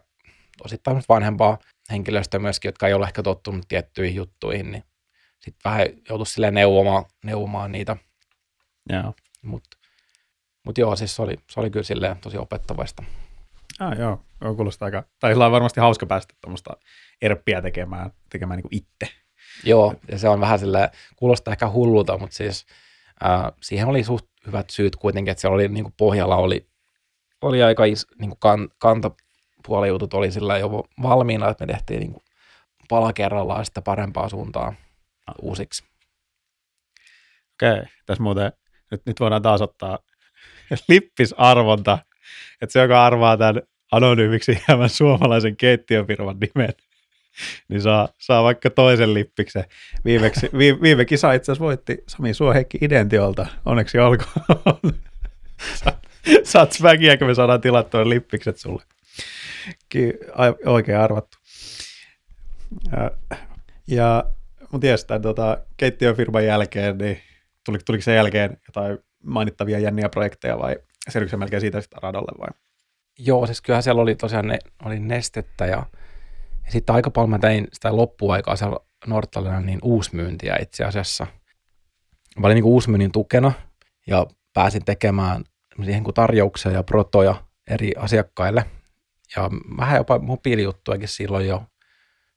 [0.65, 1.59] osittain vanhempaa
[1.91, 4.85] henkilöstöä myöskin, jotka ei ole ehkä tottunut tiettyihin juttuihin, niin
[5.41, 7.97] sitten vähän joutui silleen neuvomaan, neuvomaan niitä,
[8.93, 9.15] Joo.
[9.43, 9.79] mutta
[10.65, 13.03] mut joo, siis se oli, se oli kyllä silleen tosi opettavaista.
[13.81, 16.77] Ah, joo, joo, kuulostaa aika, tai sillä on varmasti hauska päästä tuommoista
[17.23, 19.15] erppiä tekemään, tekemään niin kuin itse.
[19.65, 22.67] Joo, ja se on vähän silleen, kuulostaa ehkä hullulta, mutta siis
[23.23, 26.69] ää, siihen oli suht hyvät syyt kuitenkin, että siellä oli niin kuin pohjalla oli,
[27.43, 32.13] oli aika is, niin kuin kan, kantapuolijutut oli sillä jo valmiina, että me tehtiin niin
[32.13, 32.23] kuin
[32.89, 34.75] pala kerrallaan sitä parempaa suuntaa
[35.43, 35.85] uusiksi.
[37.55, 38.53] Okei, tässä muuten,
[38.91, 39.99] nyt, nyt voidaan taas ottaa
[40.89, 41.99] lippisarvonta,
[42.63, 46.75] että se, joka arvaa tämän anonyymiksi jäävän suomalaisen keittiöfirman nimen,
[47.69, 49.65] niin saa, saa vaikka toisen lippiksen.
[50.05, 53.47] Viimeksi, vi, viime kisa itse asiassa voitti Sami Suoheikki Identiolta.
[53.65, 54.95] Onneksi olkoon.
[56.45, 58.83] Saat, väkiä, kun me saadaan tilattua lippikset sulle.
[59.89, 61.39] Ki, ai, oikein arvattu.
[62.93, 63.11] Ja,
[63.87, 64.25] ja
[64.73, 67.19] mutta jes, tämän tota, keittiöfirman jälkeen, niin
[67.65, 70.77] tuli, tuliko sen jälkeen jotain mainittavia jänniä projekteja vai
[71.09, 72.49] se melkein siitä sitä radalle vai?
[73.19, 75.87] Joo, siis kyllähän siellä oli tosiaan ne, oli nestettä ja,
[76.65, 78.77] ja sitten aika paljon mä tein sitä loppuaikaa siellä
[79.07, 81.27] Nortalina niin uusmyyntiä itse asiassa.
[82.39, 83.53] Mä olin niin uusmyynnin tukena
[84.07, 85.45] ja pääsin tekemään
[85.85, 88.65] siihen kuin tarjouksia ja protoja eri asiakkaille.
[89.37, 91.63] Ja vähän jopa mobiilijuttuakin silloin jo.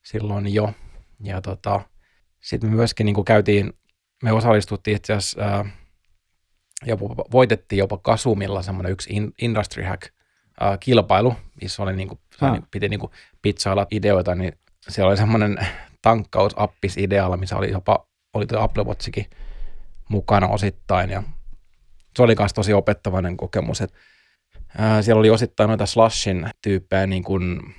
[0.04, 0.74] Silloin jo.
[1.24, 1.82] Ja tota,
[2.42, 3.74] sitten me myöskin niin kuin käytiin,
[4.24, 5.66] me osallistuttiin itse asiassa, ää,
[6.86, 10.02] jopa, voitettiin jopa Kasumilla semmoinen yksi in, industry hack
[10.60, 12.52] ää, kilpailu, missä oli niinku, Ah.
[12.52, 12.60] ah.
[12.72, 14.54] piti niinku pizzailla ideoita, niin
[14.90, 15.68] siellä oli semmoinen
[16.02, 19.26] tankkausappis idealla, missä oli jopa, oli tuo Apple Watchikin
[20.10, 21.24] mukana osittain ja
[22.16, 23.98] se oli myös tosi opettavainen kokemus, että
[24.78, 27.76] ää, siellä oli osittain noita slashin tyyppejä niin kuin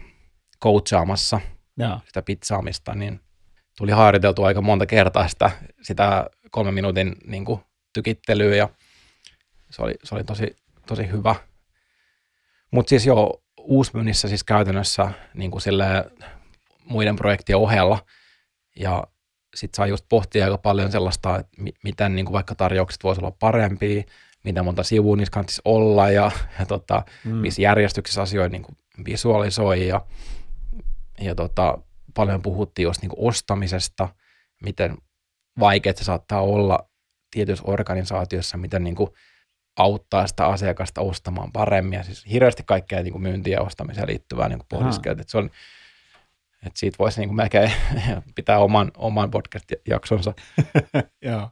[0.63, 1.41] coachaamassa
[1.77, 2.01] Joo.
[2.07, 3.21] sitä pizzaamista, niin
[3.79, 5.51] tuli harjoiteltu aika monta kertaa sitä,
[5.83, 7.61] sitä kolmen minuutin niin kuin,
[7.93, 8.69] tykittelyä ja
[9.71, 11.35] se oli, se oli tosi, tosi hyvä.
[12.71, 16.05] Mutta siis jo uusmyynnissä siis käytännössä niin kuin silleen,
[16.85, 17.99] muiden projektien ohella
[18.77, 19.07] ja
[19.55, 23.21] sitten saa just pohtia aika paljon sellaista, että mi- miten niin kuin vaikka tarjoukset voisi
[23.21, 24.03] olla parempia,
[24.45, 27.35] miten monta sivua niissä kannattaisi olla ja, ja tota, Mm.
[27.35, 30.01] missä järjestyksessä asioita niin kuin visualisoi ja,
[31.21, 31.79] ja tota,
[32.15, 34.09] paljon puhuttiin just niin kuin ostamisesta,
[34.63, 34.97] miten
[35.61, 36.89] vaikeaa se saattaa olla
[37.31, 39.11] tietyissä organisaatioissa, miten niin kuin
[39.77, 41.97] auttaa sitä asiakasta ostamaan paremmin.
[41.97, 44.61] Ja siis hirveästi kaikkea niin kuin myyntiin ja ostamiseen liittyvää niin.
[45.21, 45.51] Että se on,
[46.67, 47.73] että siitä voisi niin kuin melkein
[48.35, 50.35] pitää oman, oman podcast-jaksonsa.
[51.23, 51.51] Joo.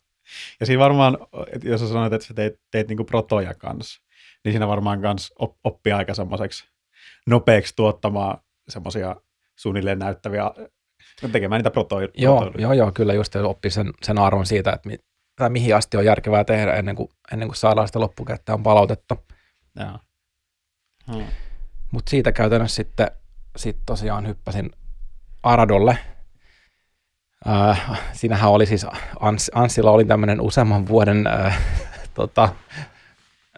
[0.61, 1.19] Ja siinä varmaan,
[1.53, 4.03] että jos sä sanoit, että sä teit, teit niinku protoja kanssa,
[4.45, 6.65] niin siinä varmaan kans op, oppii aika semmoiseksi
[7.27, 9.17] nopeaksi tuottamaan semmoisia
[9.57, 10.51] suunnilleen näyttäviä,
[11.33, 12.09] tekemään niitä protoja.
[12.15, 14.99] Joo, joo, joo, kyllä just oppi sen, sen arvon siitä, että mi,
[15.37, 19.17] tai mihin asti on järkevää tehdä ennen kuin, ennen kuin saadaan sitä loppukäyttäjän palautetta.
[19.77, 19.99] Joo.
[21.13, 21.27] Hmm.
[21.91, 23.11] Mutta siitä käytännössä sitten
[23.57, 24.71] sit tosiaan hyppäsin
[25.43, 25.99] Aradolle.
[27.49, 28.87] Äh, siinähän oli siis,
[29.21, 31.63] Ans, Anssilla oli tämmöinen useamman vuoden, äh,
[32.15, 32.49] tota,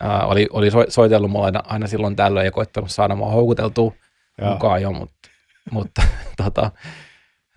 [0.04, 3.92] äh, oli, oli so, soitellut mulle aina, aina silloin tällöin ja koittanut saada mua houkuteltua
[4.38, 4.52] Joo.
[4.52, 5.28] mukaan jo, mutta,
[5.72, 6.02] mutta
[6.44, 6.70] tota,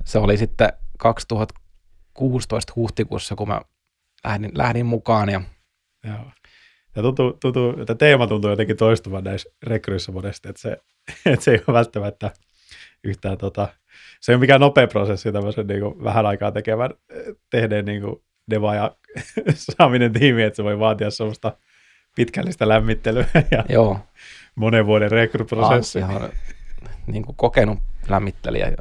[0.03, 3.61] se oli sitten 2016 huhtikuussa, kun mä
[4.23, 5.41] lähdin, lähdin mukaan ja
[6.07, 6.31] Joo.
[6.95, 10.77] Ja tuntuu, tuntuu, että teema tuntuu jotenkin toistuvan näissä rekryissä monesti, että se,
[11.25, 12.31] että se ei ole välttämättä
[13.03, 13.67] yhtään, tota,
[14.25, 16.89] se ei ole mikään nopea prosessi tämmöisen niin kuin, vähän aikaa tekevän,
[17.49, 18.15] tehneen niin kuin,
[18.49, 18.95] deva ja
[19.77, 21.57] saaminen tiimiin, että se voi vaatia semmoista
[22.15, 23.99] pitkällistä lämmittelyä ja joo,
[24.55, 26.01] monen vuoden rekryprosessi.
[26.01, 26.29] Anssi on
[27.07, 28.71] niin kuin kokenut lämmittelijä.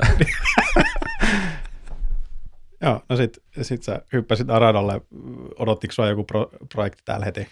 [2.83, 5.01] Joo, no sit, sit sä hyppäsit Aradalle.
[5.59, 7.49] Odottiko sua joku pro, projekti täällä heti?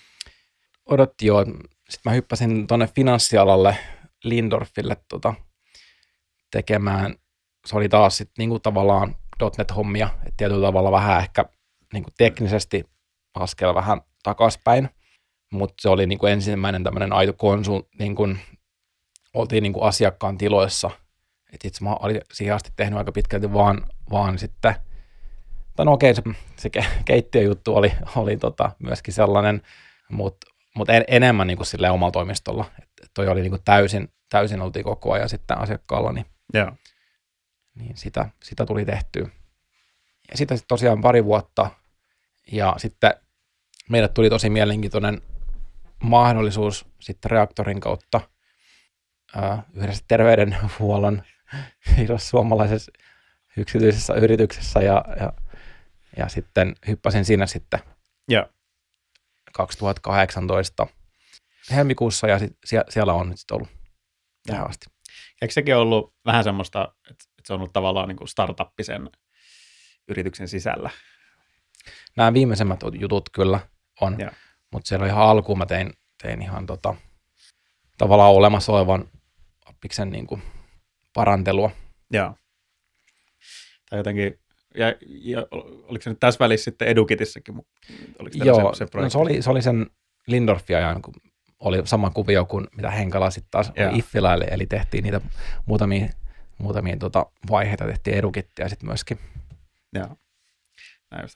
[0.87, 1.45] Odotti jo.
[1.89, 3.77] Sitten mä hyppäsin tuonne finanssialalle
[4.25, 5.35] Lindorfille tota,
[6.51, 7.15] tekemään.
[7.67, 9.17] Se oli taas sitten niinku tavallaan
[9.59, 11.45] .NET-hommia, että tietyllä tavalla vähän ehkä
[11.93, 12.85] niinku teknisesti
[13.35, 14.89] askel vähän takaspäin,
[15.53, 18.29] mutta se oli niinku ensimmäinen tämmöinen aito konsul, niinku,
[19.35, 20.91] oltiin niinku asiakkaan tiloissa,
[21.53, 24.75] että itse mä olin siihen asti tehnyt aika pitkälti vaan, vaan sitten,
[25.77, 26.23] tai no okei, se,
[26.57, 26.71] se
[27.05, 29.63] keittiöjuttu oli, oli tota myöskin sellainen,
[30.11, 30.47] mutta
[30.77, 35.13] mut en, enemmän niinku sille omalla toimistolla, että toi oli niinku täysin, täysin oltiin koko
[35.13, 36.73] ajan sitten asiakkaalla, niin, Joo.
[37.75, 39.29] Niin sitä, sitä tuli tehtyä.
[40.31, 41.71] Ja sitä sitten tosiaan pari vuotta,
[42.53, 43.15] ja sitten
[43.89, 45.23] meille tuli tosi mielenkiintoinen
[46.03, 48.21] mahdollisuus sitten reaktorin kautta
[49.37, 51.23] ää, yhdessä terveydenhuollon
[52.03, 52.93] isossa suomalaisessa
[53.57, 55.33] yksityisessä yrityksessä ja, ja,
[56.17, 57.81] ja sitten hyppäsin siinä sitten
[58.29, 58.47] Joo.
[59.53, 60.87] 2018
[61.71, 63.69] helmikuussa ja sit, sie, siellä on nyt sitten ollut
[64.47, 64.87] tähän asti.
[65.43, 69.11] Eikö sekin ollut vähän semmoista, että se on ollut tavallaan niin kuin startuppi sen
[70.09, 70.91] yrityksen sisällä?
[72.17, 73.61] Nämä viimeisemmät jutut kyllä
[74.01, 74.31] on, Joo.
[74.73, 76.95] mutta siellä ihan alkuun mä tein, tein ihan tota,
[77.99, 79.09] tavallaan olemassa olevan
[79.67, 80.43] appiksen niin kuin
[81.15, 81.71] parantelua.
[82.11, 82.35] Joo.
[83.91, 84.39] Tai jotenkin,
[84.75, 85.47] ja, ja
[85.83, 87.55] oliko se nyt tässä välissä sitten Edukitissakin?
[87.55, 87.67] mu-
[88.19, 89.13] Oliko Joo, se, se no, projekti?
[89.13, 89.87] se, oli, se oli sen
[90.27, 91.15] Lindorfin ajan, kun
[91.61, 93.91] oli sama kuvio kuin mitä Henkala sitten taas Joo.
[93.91, 95.21] oli eli tehtiin niitä
[95.67, 96.09] muutamia,
[96.63, 99.19] muutamia tota, vaiheita, tehtiin edukittia sitten myöskin.
[99.93, 100.17] Joo.
[101.11, 101.29] Näin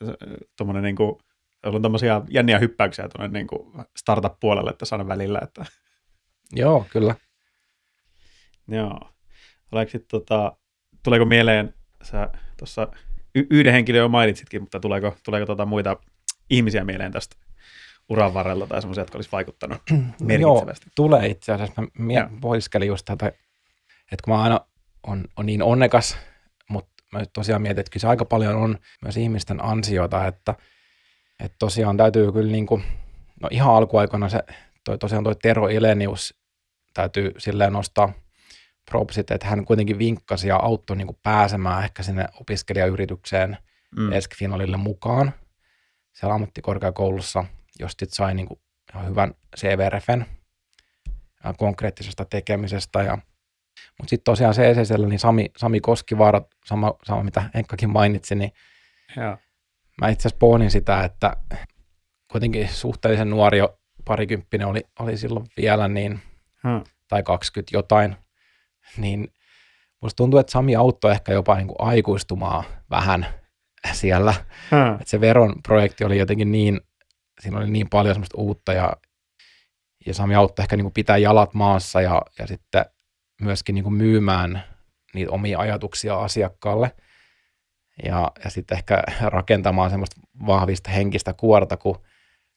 [0.57, 1.19] tuommoinen niin kuin,
[1.67, 5.65] on tämmöisiä jänniä hyppäyksiä tuonne niin kuin startup-puolelle tässä aina välillä, että
[6.53, 7.15] Joo, kyllä.
[8.69, 9.01] Joo.
[9.73, 10.57] Oliko sit, tota,
[11.03, 12.89] tuleeko mieleen, sä tuossa
[13.35, 15.97] y- yhden henkilön jo mainitsitkin, mutta tuleeko, tuleeko tota muita
[16.51, 17.37] ihmisiä mieleen tästä
[18.09, 20.87] uran varrella tai semmoisia, jotka olisi vaikuttanut Joo, merkitsevästi?
[20.95, 21.83] tulee itse asiassa.
[21.83, 22.29] Mä mie- Joo.
[22.41, 23.27] pohdiskelin just tätä,
[24.12, 24.61] että kun mä aina
[25.07, 26.16] on, on niin onnekas,
[26.69, 30.55] mutta mä nyt tosiaan mietin, että kyllä se aika paljon on myös ihmisten ansiota, että,
[31.40, 32.85] että tosiaan täytyy kyllä niin kuin,
[33.42, 34.42] no ihan alkuaikana se,
[34.85, 36.35] toi, tosiaan toi Tero Ilenius
[36.95, 38.12] täytyy silleen nostaa
[38.90, 43.59] propsit, että hän kuitenkin vinkkasi ja auttoi niin kuin pääsemään ehkä sinne opiskelijayritykseen
[43.97, 44.12] Mm.
[44.12, 45.35] Eskfinolille mukaan
[46.12, 47.45] siellä ammattikorkeakoulussa,
[47.79, 48.61] josta sit sai niin kuin
[48.95, 50.27] ihan hyvän CV-refen
[51.45, 53.03] ja konkreettisesta tekemisestä.
[53.03, 53.19] Ja,
[53.99, 58.53] mutta sitten tosiaan CCCllä, niin Sami, Sami Koskivaara, sama, sama mitä Henkkakin mainitsi, niin
[59.17, 59.37] Joo.
[60.01, 61.37] mä itse asiassa pohdin sitä, että
[62.33, 66.21] kuitenkin suhteellisen nuori jo parikymppinen oli, oli silloin vielä, niin,
[66.67, 66.85] Hmm.
[67.09, 68.17] tai 20 jotain,
[68.97, 69.29] niin
[70.03, 73.27] musta tuntuu, että Sami auttoi ehkä jopa niin kuin aikuistumaan vähän
[73.93, 74.35] siellä.
[74.71, 74.93] Hmm.
[74.93, 76.81] Että se Veron projekti oli jotenkin niin,
[77.41, 78.93] siinä oli niin paljon semmoista uutta ja,
[80.07, 82.85] ja Sami auttoi ehkä niin kuin pitää jalat maassa ja, ja sitten
[83.40, 84.64] myöskin niin kuin myymään
[85.14, 86.92] niitä omia ajatuksia asiakkaalle
[88.05, 92.03] ja, ja sitten ehkä rakentamaan semmoista vahvista henkistä kuorta, kun,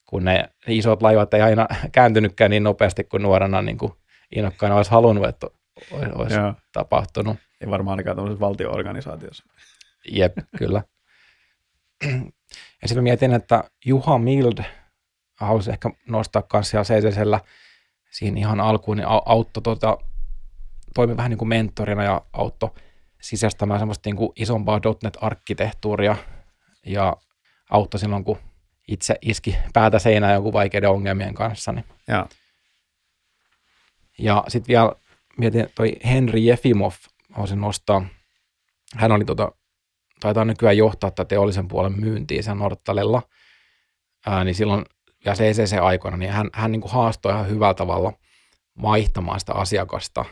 [0.05, 3.93] kun ne, isot laivat ei aina kääntynytkään niin nopeasti kuin nuorena niin kuin
[4.35, 5.47] innokkaana olisi halunnut, että
[5.91, 6.53] olisi, Joo.
[6.71, 7.37] tapahtunut.
[7.61, 9.43] Ei varmaan ainakaan tämmöisessä valtio-organisaatiossa.
[10.11, 10.83] Jep, kyllä.
[12.81, 14.63] Ja sitten mietin, että Juha Mild
[15.35, 17.39] halusi ehkä nostaa kanssa siellä CCCllä
[18.11, 19.97] siinä ihan alkuun, niin au- auttoi tota,
[20.93, 22.69] toimi vähän niin kuin mentorina ja auttoi
[23.21, 26.15] sisäistämään semmoista niin kuin isompaa .NET-arkkitehtuuria
[26.85, 27.17] ja
[27.69, 28.37] auttoi silloin, kun
[28.87, 31.71] itse iski päätä seinään jonkun vaikeiden ongelmien kanssa.
[31.71, 31.85] Niin.
[32.07, 32.27] Joo.
[34.17, 34.91] Ja sitten vielä
[35.37, 36.91] mietin, toi Henri Jefimov,
[37.31, 38.05] haluaisin nostaa,
[38.95, 39.51] hän oli tota,
[40.19, 43.21] taitaa nykyään johtaa tätä teollisen puolen myyntiä sen Nortalella,
[44.25, 44.85] ää, niin silloin
[45.25, 48.13] ja CCC-aikoina, niin hän, hän niin kuin haastoi ihan hyvällä tavalla
[48.81, 50.25] vaihtamaan sitä asiakasta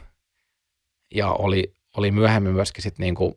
[1.15, 3.35] ja oli, oli myöhemmin myöskin sit niin kuin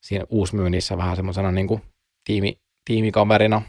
[0.00, 1.82] siinä uusmyynnissä vähän semmoisena niin kuin
[2.24, 3.62] tiimi, tiimikaverina,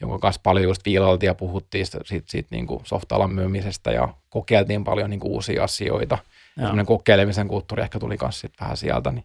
[0.00, 4.14] jonka kanssa paljon just viilailtiin ja puhuttiin siitä, siitä, siitä niin kuin softalan myymisestä ja
[4.28, 6.18] kokeiltiin paljon niin kuin uusia asioita.
[6.54, 9.24] Semmoinen kokeilemisen kulttuuri ehkä tuli myös vähän sieltä, niin,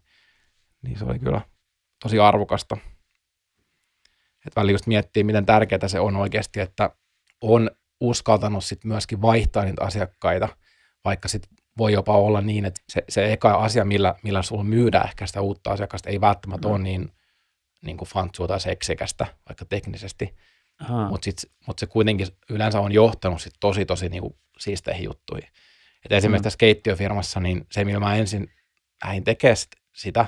[0.81, 1.41] niin se oli kyllä
[2.03, 2.77] tosi arvokasta.
[4.47, 6.89] Et välillä just miettii, miten tärkeää se on oikeasti, että
[7.41, 10.49] on uskaltanut sit myöskin vaihtaa niitä asiakkaita,
[11.05, 15.07] vaikka sit voi jopa olla niin, että se, se eka asia, millä, millä sulla myydään
[15.07, 16.73] ehkä sitä uutta asiakasta, ei välttämättä Mm.
[16.73, 17.11] ole niin,
[17.81, 20.35] niin kuin fantsua tai seksikästä, vaikka teknisesti,
[21.09, 21.29] mutta
[21.67, 25.49] mut se kuitenkin yleensä on johtanut sit tosi tosi niinku siisteihin juttuihin.
[26.05, 26.43] Et esimerkiksi Mm.
[26.43, 28.51] tässä keittiöfirmassa, niin se millä mä ensin
[29.05, 30.25] lähdin tekemään sit sitä,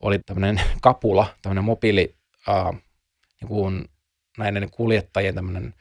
[0.00, 2.16] oli tämmöinen kapula, tämmöinen mobiili
[2.48, 2.72] ää,
[3.40, 3.84] niin kuin
[4.38, 5.74] näiden kuljettajien tämmöinen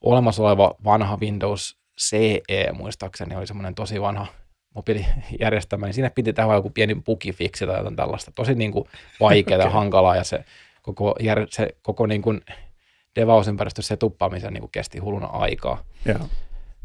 [0.00, 4.26] olemassa oleva vanha Windows CE, muistaakseni, oli semmoinen tosi vanha
[4.74, 8.32] mobiilijärjestelmä, niin sinne piti tehdä joku pieni bugifiksi tai jotain tällaista.
[8.34, 8.88] Tosi niin kuin
[9.20, 10.44] vaikeaa ja hankalaa, ja se
[10.82, 12.40] koko, jär, se koko niin kuin
[13.16, 15.84] devausympäristö se tuppaamisen niin kuin kesti hulluna aikaa.
[16.04, 16.28] Joo.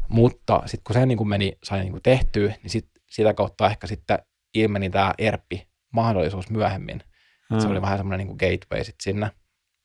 [0.08, 3.66] Mutta sitten kun se niin kuin meni, sai niin kuin tehtyä, niin sit, sitä kautta
[3.66, 4.18] ehkä sitten
[4.54, 7.02] ilmeni tämä ERPI mahdollisuus myöhemmin.
[7.50, 7.60] Hmm.
[7.60, 9.30] Se oli vähän semmoinen niin gateway sitten sinne.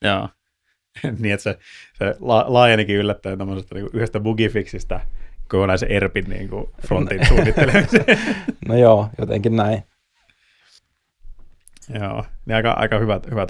[0.02, 0.30] Joo.
[1.20, 1.58] niin, että se,
[1.94, 5.00] se la, laajenikin yllättäen tämmöisestä niin yhdestä bugifixistä
[5.48, 8.06] kokonaisen ERPin niin kuin frontin suunnittelemiseen.
[8.68, 9.84] no joo, jotenkin näin.
[12.00, 13.48] Joo, niin aika, aika hyvä, hyvä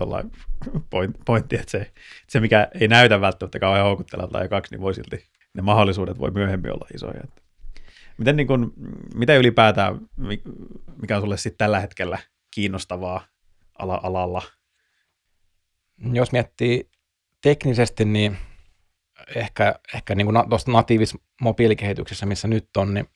[0.90, 1.92] point, pointti, että se,
[2.28, 6.32] se, mikä ei näytä välttämättä kauhean houkuttelevalta ja kaksi, niin voi silti, ne mahdollisuudet voi
[6.32, 7.22] myöhemmin olla isoja.
[7.24, 7.42] Että.
[8.18, 8.74] Miten, niin kun,
[9.16, 10.00] mitä ylipäätään,
[11.02, 12.20] mikä on sulle sitten tällä hetkellä
[12.52, 13.26] kiinnostavaa
[13.80, 14.42] ala, alalla?
[16.14, 16.90] Jos miettii
[17.48, 18.38] teknisesti, niin
[19.36, 23.08] ehkä, ehkä niin tuosta natiivis mobiilikehityksessä, missä nyt on, niin,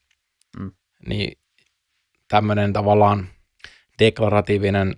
[0.60, 0.72] mm.
[1.08, 1.38] niin
[2.28, 3.28] tämmöinen tavallaan
[4.00, 4.96] deklaratiivinen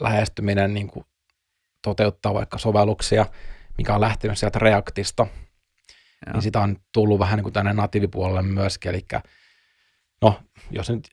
[0.00, 1.06] lähestyminen niin kuin
[1.82, 3.26] toteuttaa vaikka sovelluksia,
[3.78, 5.26] mikä on lähtenyt sieltä Reactista,
[6.26, 6.32] ja.
[6.32, 9.06] niin sitä on tullut vähän niin kuin tänne natiivipuolelle myöskin, eli
[10.22, 11.08] no, jos nyt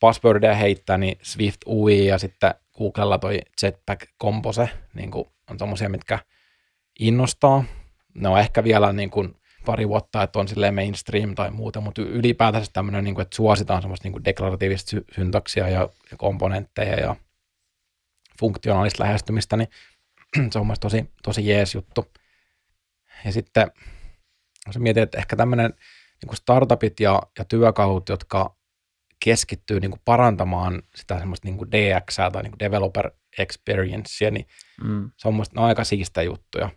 [0.00, 5.88] passwordia heittää, niin Swift UI ja sitten Googlella toi Jetpack Compose niin kuin on semmoisia,
[5.88, 6.18] mitkä
[7.00, 7.64] innostaa.
[8.14, 12.02] Ne on ehkä vielä niin kuin pari vuotta, että on silleen mainstream tai muuta, mutta
[12.02, 17.00] ylipäätänsä tämmöinen, niin kuin, että suositaan semmoista niin kuin deklaratiivista sy- syntaksia ja, ja komponentteja
[17.00, 17.16] ja
[18.40, 19.68] funktionaalista lähestymistä, niin
[20.52, 22.06] se on tosi, tosi jees juttu.
[23.24, 23.70] Ja sitten
[24.66, 25.74] jos mietin, että ehkä tämmöinen
[26.22, 28.56] niin kuin startupit ja, ja työkalut, jotka
[29.24, 34.46] keskittyy niin kuin parantamaan sitä semmoista niin kuin DX tai niin kuin developer experiencea, niin
[34.84, 35.10] mm.
[35.16, 36.70] se on no, aika siistä juttuja.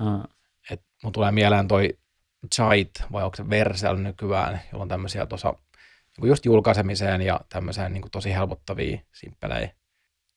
[0.00, 0.22] Ah.
[0.70, 1.98] Et mun tulee mieleen toi
[2.54, 5.54] Chait, vai onko se Versel nykyään, jolla on tämmöisiä tuossa
[6.18, 9.70] niin just julkaisemiseen ja tämmöiseen niin tosi helpottavia, simppelejä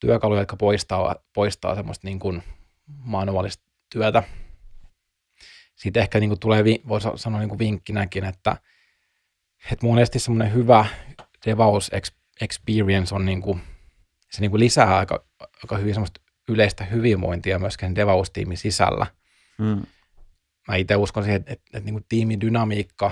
[0.00, 2.42] työkaluja, jotka poistaa, poistaa semmoista niin kuin
[2.86, 4.22] manuaalista työtä.
[5.76, 8.56] Siitä ehkä niin kuin tulee, voisi sanoa niin kuin vinkkinäkin, että,
[9.72, 10.86] että monesti semmoinen hyvä
[11.46, 11.90] devaus
[12.40, 13.60] experience on niin kuin,
[14.30, 19.06] se niin kuin lisää aika, aika hyvin semmoista yleistä hyvinvointia myöskin devaus-tiimin sisällä.
[19.58, 19.82] Mm
[20.68, 23.10] mä itse uskon siihen, että, että, että niin kuin tiimin dynamiikka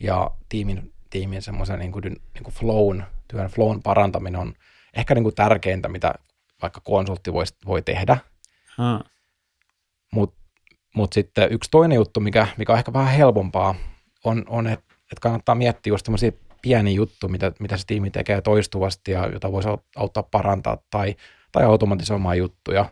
[0.00, 4.54] ja tiimin, tiimin semmoisen niin kuin, niin kuin flown, työn flown parantaminen on
[4.94, 6.14] ehkä niin kuin tärkeintä, mitä
[6.62, 8.16] vaikka konsultti voi, voi tehdä.
[8.76, 9.10] Hmm.
[10.12, 10.40] Mutta
[10.94, 13.74] mut sitten yksi toinen juttu, mikä, mikä on ehkä vähän helpompaa,
[14.24, 16.32] on, on että et kannattaa miettiä just semmoisia
[16.62, 21.16] pieni juttu, mitä, mitä se tiimi tekee toistuvasti ja jota voisi auttaa parantaa tai,
[21.52, 22.84] tai automatisoimaan juttuja.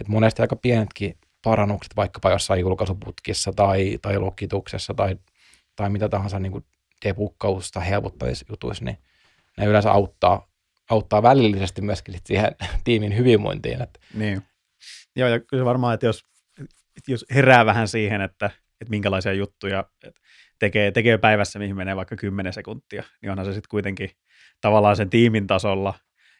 [0.00, 5.16] Et monesti aika pienetkin parannukset vaikkapa jossain julkaisuputkissa tai, tai lokituksessa tai,
[5.76, 6.64] tai mitä tahansa niin kuin
[7.04, 8.98] debukkausta helpottaisi jutuissa, niin
[9.58, 10.48] ne yleensä auttaa,
[10.90, 13.82] auttaa välillisesti myöskin siihen tiimin hyvinvointiin.
[13.82, 14.00] Että.
[14.14, 14.42] Niin.
[15.16, 16.24] Joo, ja kyllä varmaan, että jos,
[17.08, 18.46] jos herää vähän siihen, että,
[18.80, 19.84] että minkälaisia juttuja
[20.58, 24.10] tekee, tekee päivässä, mihin menee vaikka 10 sekuntia, niin onhan se sitten kuitenkin
[24.60, 25.94] tavallaan sen tiimin tasolla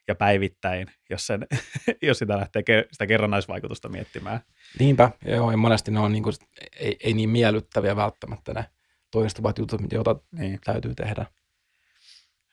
[0.08, 1.46] ja päivittäin, jos, sen,
[2.02, 2.62] jos sitä lähtee
[2.92, 4.40] sitä kerrannaisvaikutusta miettimään.
[4.78, 6.34] Niinpä, joo, ja monesti ne on niin kuin,
[6.76, 8.64] ei, ei niin miellyttäviä välttämättä ne
[9.10, 10.60] toistuvat jutut, joita niin.
[10.64, 11.26] täytyy tehdä.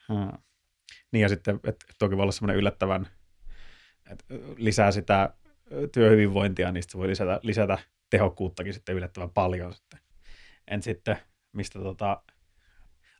[0.07, 0.31] Hmm.
[1.11, 3.07] Niin ja sitten, että toki voi olla semmoinen yllättävän,
[4.11, 4.25] että
[4.57, 5.33] lisää sitä
[5.91, 7.77] työhyvinvointia, niin se voi lisätä, lisätä
[8.09, 9.99] tehokkuuttakin sitten yllättävän paljon sitten.
[10.67, 11.17] En sitten,
[11.51, 12.23] mistä tota,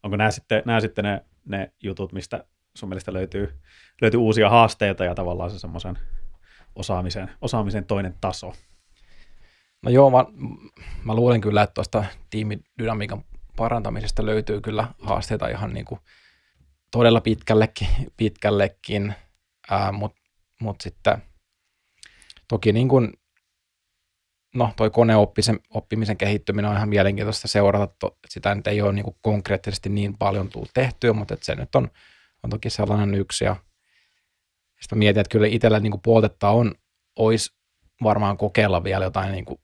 [0.03, 3.61] onko nämä sitten, nämä sitten ne, ne jutut, mistä sun mielestä löytyy,
[4.01, 5.99] löytyy uusia haasteita ja tavallaan se semmoisen
[6.75, 8.53] osaamisen, osaamisen toinen taso?
[9.83, 10.25] No joo, mä,
[11.03, 13.23] mä luulen kyllä, että tuosta tiimidynamiikan
[13.55, 15.99] parantamisesta löytyy kyllä haasteita ihan niin kuin
[16.91, 19.13] todella pitkällekin, pitkällekin
[19.91, 20.21] mutta
[20.61, 21.23] mut sitten
[22.47, 23.13] toki niin kuin,
[24.55, 29.03] no toi koneoppimisen oppimisen kehittyminen on ihan mielenkiintoista seurata, to, sitä nyt ei ole niin
[29.03, 31.91] kuin konkreettisesti niin paljon tullut tehtyä, mutta se nyt on
[32.43, 33.45] on toki sellainen yksi.
[33.45, 33.55] Ja
[34.81, 36.75] sitten mietin, että kyllä itsellä niin kuin puoltetta on,
[37.15, 37.49] olisi
[38.03, 39.59] varmaan kokeilla vielä jotain niin kuin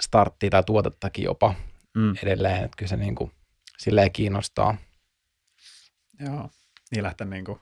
[0.00, 1.54] starttia tai tuotettakin jopa
[1.94, 2.14] mm.
[2.22, 3.32] edelleen, että kyllä se niin kuin,
[3.78, 4.76] silleen kiinnostaa.
[6.20, 6.50] Joo,
[6.90, 7.60] niin lähteä niin kuin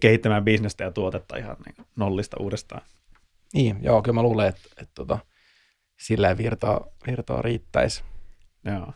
[0.00, 2.82] kehittämään bisnestä ja tuotetta ihan niin nollista uudestaan.
[3.54, 5.18] Niin, joo, kyllä mä luulen, että, että, että tota,
[6.00, 8.04] silleen virtaa, virtaa riittäisi.
[8.64, 8.92] Joo.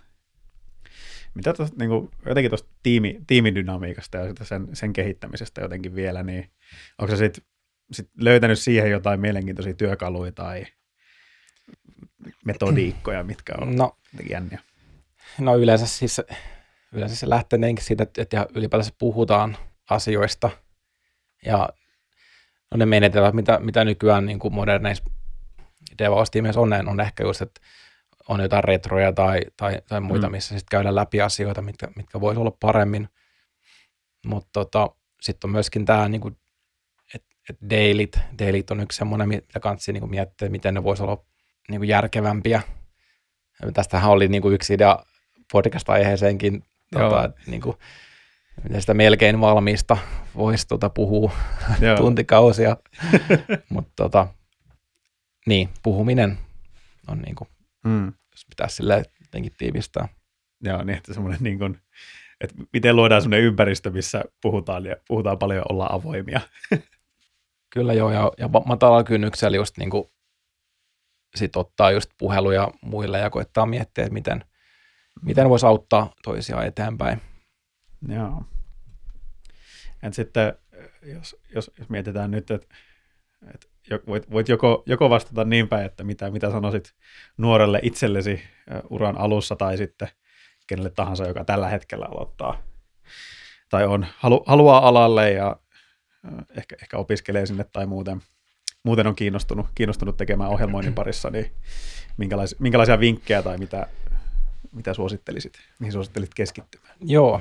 [1.35, 6.51] Mitä tosta, niin kuin, jotenkin tuosta tiimi, tiimidynamiikasta ja sen, sen kehittämisestä jotenkin vielä, niin
[6.99, 7.45] onko se sitten
[7.93, 10.67] sit löytänyt siihen jotain mielenkiintoisia työkaluja tai
[12.45, 13.97] metodiikkoja, mitkä on No,
[14.31, 14.59] jänniä.
[15.39, 16.21] no yleensä, siis,
[16.93, 19.57] yleensä se lähtee siitä, että, että ylipäätänsä puhutaan
[19.91, 20.51] asioista
[21.47, 21.69] ja
[22.71, 25.05] no ne menetelmät, mitä, mitä nykyään niin kuin moderneissa
[25.99, 27.61] DevOps-tiimeissä on, on ehkä just, että
[28.31, 30.33] on jotain retroja tai, tai, tai muita, mm.
[30.33, 33.09] missä sitten käydään läpi asioita, mitkä, mitkä voisi olla paremmin.
[34.27, 36.31] Mutta tota, sitten on myöskin tämä, niinku,
[37.15, 41.25] että et dailit, dailit on yksi semmoinen, mitä kanssa niinku miettiä, miten ne voisi olla
[41.69, 42.63] niinku järkevämpiä.
[43.63, 44.99] Ja tästähän oli niinku yksi idea
[45.53, 47.79] podcast-aiheeseenkin, tota, että niinku,
[48.65, 49.97] miten sitä melkein valmista
[50.37, 51.33] voisi tota puhua
[51.81, 51.97] Joo.
[51.97, 52.77] tuntikausia.
[53.69, 54.27] Mutta tota,
[55.47, 56.39] niin, puhuminen
[57.09, 57.47] on niinku,
[57.85, 58.13] Mm.
[58.41, 60.09] Jos pitäisi silleen jotenkin tiivistää.
[60.61, 61.79] Joo, niin että semmoinen niin kuin,
[62.41, 66.41] että miten luodaan semmoinen ympäristö, missä puhutaan ja puhutaan paljon olla avoimia.
[67.75, 70.05] Kyllä joo, ja, ja ma- matalalla kynnyksellä just niin kuin
[71.35, 74.45] sit ottaa just puheluja muille ja koittaa miettiä, että miten,
[75.23, 77.21] miten voisi auttaa toisiaan eteenpäin.
[78.09, 78.45] Joo.
[80.03, 80.55] Et sitten,
[81.03, 82.75] jos, jos, jos mietitään nyt, että,
[83.55, 83.70] jo-
[84.07, 86.95] voit, voit joko, joko vastata niin päin, että mitä, mitä sanoisit
[87.37, 88.43] nuorelle itsellesi
[88.91, 90.09] uran alussa tai sitten
[90.67, 92.63] kenelle tahansa, joka tällä hetkellä aloittaa
[93.71, 95.57] tai on, halu, haluaa alalle ja
[96.57, 98.23] ehkä, ehkä opiskelee sinne tai muuten,
[98.83, 101.53] muuten on kiinnostunut, kiinnostunut tekemään ohjelmoinnin parissa, niin
[102.17, 103.87] minkälaisia, minkälaisia vinkkejä tai mitä,
[104.73, 106.97] mitä suosittelisit, mihin suosittelisit keskittymään?
[107.01, 107.41] Joo.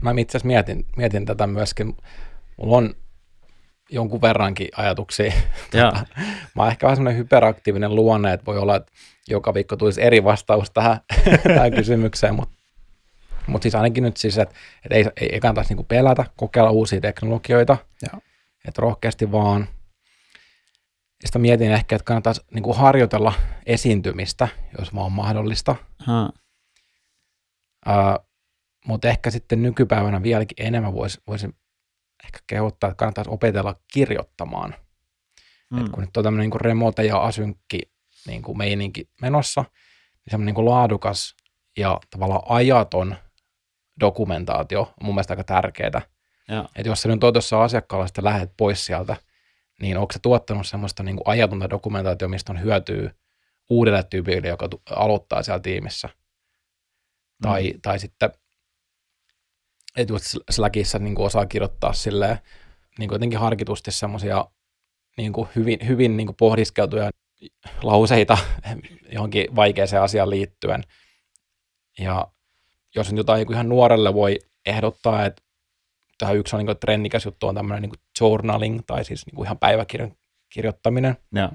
[0.00, 1.96] Mä itse asiassa mietin, mietin tätä myöskin.
[2.56, 2.94] Mulla on
[3.92, 5.32] jonkun verrankin ajatuksia.
[5.74, 5.92] Joo.
[6.54, 8.92] Mä oon ehkä vähän semmoinen hyperaktiivinen luonne, että voi olla, että
[9.28, 11.00] joka viikko tulisi eri vastaus tähän,
[11.54, 12.54] tähän kysymykseen, mutta
[13.46, 17.00] mut siis ainakin nyt siis, että, että ei, ei, ei kannattaisi niinku pelätä, kokeilla uusia
[17.00, 17.76] teknologioita,
[18.68, 19.68] että rohkeasti vaan.
[21.22, 23.32] Ja Sitten mietin ehkä, että kannattaisi niinku harjoitella
[23.66, 25.76] esiintymistä, jos vaan on mahdollista.
[28.86, 31.46] Mutta ehkä sitten nykypäivänä vieläkin enemmän voisi vois
[32.24, 34.74] ehkä kehottaa, että kannattaisi opetella kirjoittamaan.
[35.70, 35.80] Mm.
[35.80, 37.80] Et kun nyt on tämmöinen niin remote ja asynkki
[38.26, 41.36] niin kuin meininki menossa, niin semmoinen niin laadukas
[41.78, 43.16] ja tavallaan ajaton
[44.00, 46.02] dokumentaatio on mun mielestä aika tärkeää.
[46.76, 49.16] Että jos sä nyt oot jossain asiakkaalla sitten lähdet pois sieltä,
[49.80, 53.10] niin onko se tuottanut semmoista niin kuin ajatonta dokumentaatio, mistä on hyötyä
[53.70, 56.08] uudelle tyypille, joka tu- aloittaa siellä tiimissä.
[57.42, 58.32] Tai, tai sitten,
[59.96, 62.38] että just Slackissa niin kuin osaa kirjoittaa silleen,
[62.98, 64.44] niin kuin jotenkin harkitusti semmoisia
[65.16, 67.10] niin kuin hyvin, hyvin niin kuin pohdiskeltuja
[67.82, 68.38] lauseita
[69.12, 70.84] johonkin vaikeaseen asiaan liittyen.
[71.98, 72.28] Ja
[72.94, 75.42] jos nyt jotain niin ihan nuorelle voi ehdottaa, että
[76.18, 79.36] tähän yksi on niin kuin trendikäs juttu on tämmöinen niin kuin journaling, tai siis niin
[79.36, 80.16] kuin ihan päiväkirjan
[80.50, 81.16] kirjoittaminen.
[81.32, 81.48] Joo.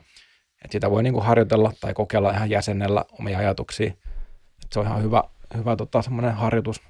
[0.62, 3.88] Että sitä voi niin kuin harjoitella tai kokeilla ihan jäsennellä omia ajatuksia.
[4.64, 5.24] Et se on ihan hyvä,
[5.58, 6.82] hyvä tota, semmoinen harjoitus.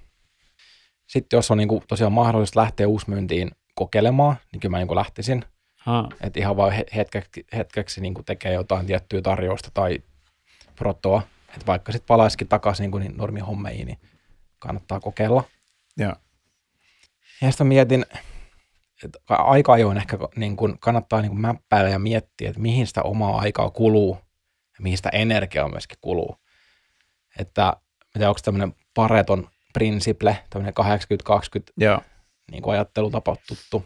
[1.08, 4.96] Sitten jos on niin kuin tosiaan mahdollista lähteä uusmyyntiin kokeilemaan, niin kyllä mä niin kuin
[4.96, 5.46] lähtisin.
[5.76, 6.10] Ha.
[6.22, 10.00] Että ihan vaan he- hetkeksi, hetkeksi niin kuin tekee jotain tiettyä tarjousta tai
[10.76, 11.22] protoa.
[11.54, 14.00] Että vaikka sitten palaisikin takaisin niin kuin niin normihommeihin, niin
[14.60, 15.44] kannattaa kokeilla.
[15.98, 16.14] Joo.
[17.42, 18.06] Ja sitten mietin,
[19.04, 23.04] että aika ajoin ehkä niin kuin kannattaa niin kuin mäppäillä ja miettiä, että mihin sitä
[23.04, 24.18] omaa aikaa kuluu
[24.78, 26.38] ja mihin sitä energiaa myöskin kuluu.
[27.40, 27.74] Että
[28.16, 30.74] mitä onko tämmöinen Pareton principle, tämmöinen
[31.60, 32.02] 80-20 Joo.
[32.52, 33.86] niin kuin ajattelutapa tuttu,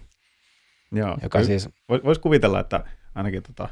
[0.92, 1.18] Joo.
[1.24, 2.84] joka Ky- siis, Vois, vois kuvitella, että
[3.16, 3.70] ainakin tota,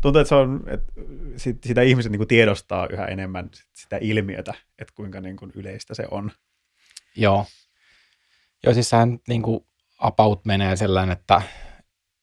[0.00, 0.92] tuntuu, että, se on, että
[1.36, 5.52] sit, sitä ihmiset niin kuin tiedostaa yhä enemmän sit, sitä ilmiötä, että kuinka niin kuin
[5.54, 6.30] yleistä se on.
[7.16, 7.46] joo.
[8.64, 9.66] Joo, siis sehän niin kuin
[9.98, 11.42] about menee sellainen, että,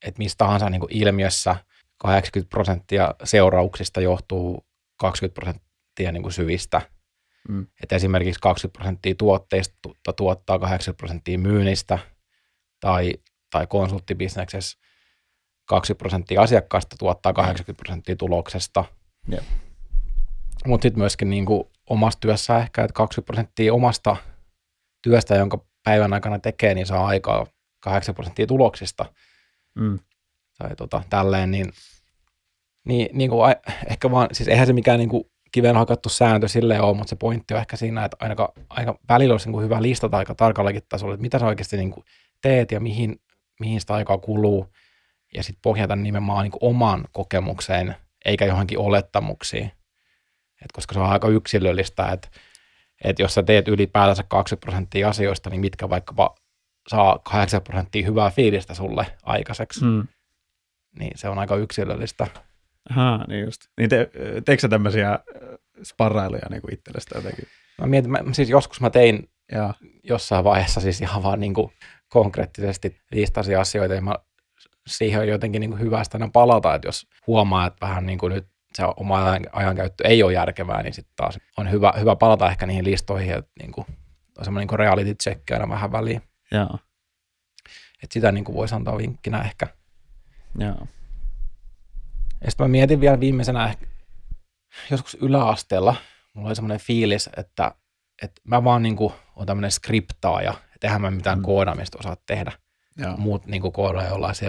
[0.06, 1.56] että mistä tahansa niin kuin ilmiössä
[1.98, 4.66] 80 prosenttia seurauksista johtuu
[4.96, 6.82] 20 prosenttia niin kuin syvistä.
[7.48, 7.66] Mm.
[7.82, 11.98] Että esimerkiksi 20 prosenttia tuotteista tu- tuottaa 80 prosenttia myynnistä
[12.80, 13.14] tai,
[13.50, 14.78] tai konsulttibisneksessä
[15.64, 18.84] 20 prosenttia asiakkaista tuottaa 80 prosenttia tuloksesta.
[19.28, 19.44] Jep.
[20.66, 24.16] Mutta sitten myöskin niin kuin omassa työssä ehkä, että 20 prosenttia omasta
[25.02, 27.46] työstä, jonka päivän aikana tekee, niin saa aikaa
[27.80, 29.04] 80 prosenttia tuloksista
[29.74, 29.98] Mm.
[30.58, 31.72] tai tota, tälleen, niin,
[32.84, 33.54] niin, niin kuin,
[33.90, 37.16] ehkä vaan, siis eihän se mikään niin kuin kiven hakattu sääntö silleen ole, mutta se
[37.16, 40.82] pointti on ehkä siinä, että aika, aika välillä olisi niin kuin hyvä listata aika tarkallakin
[40.88, 42.04] tasolla, että mitä sä oikeasti niin kuin
[42.42, 43.20] teet ja mihin,
[43.60, 44.66] mihin sitä aikaa kuluu,
[45.34, 49.72] ja sitten pohjata nimenomaan niin kuin omaan kokemukseen, eikä johonkin olettamuksiin.
[50.62, 52.28] Et koska se on aika yksilöllistä, että,
[53.04, 56.34] että jos sä teet ylipäätänsä 20 prosenttia asioista, niin mitkä vaikkapa
[56.88, 60.06] saa 8 prosenttia hyvää fiilistä sulle aikaiseksi, Mm.
[60.98, 62.26] niin se on aika yksilöllistä.
[62.90, 63.60] Aha, niin just.
[63.78, 64.10] Niin te,
[64.44, 65.18] teekö sä tämmöisiä äh,
[65.82, 67.44] sparrailuja niin kuin itsellesi jotenkin?
[67.80, 69.74] Mä mietin, mä, siis joskus mä tein Joo.
[70.04, 71.72] jossain vaiheessa siis ihan vaan niin kuin
[72.08, 74.14] konkreettisesti listasi asioita ja mä,
[74.86, 78.32] siihen on jotenkin niin kuin hyvä sitä palata, että jos huomaa, että vähän niin kuin
[78.32, 82.50] nyt se oma ajan, ajankäyttö ei ole järkevää, niin sitten taas on hyvä, hyvä palata
[82.50, 83.86] ehkä niihin listoihin, että niin kuin,
[84.38, 86.22] on semmoinen niin reality check aina vähän väliin.
[86.52, 86.78] Joo.
[88.02, 89.66] Että sitä niin kuin voisi antaa vinkkinä ehkä.
[90.58, 90.86] Joo.
[92.44, 93.86] Ja sitten mä mietin vielä viimeisenä ehkä,
[94.90, 95.94] joskus yläasteella,
[96.34, 97.74] mulla oli semmoinen fiilis, että,
[98.22, 101.44] että mä vaan niin kuin, on tämmöinen skriptaaja, että eihän mä mitään Mm.
[101.44, 102.52] koodaamista osaa tehdä.
[102.96, 103.16] Joo.
[103.16, 104.44] Muut niin kuin koodaa jollain C++.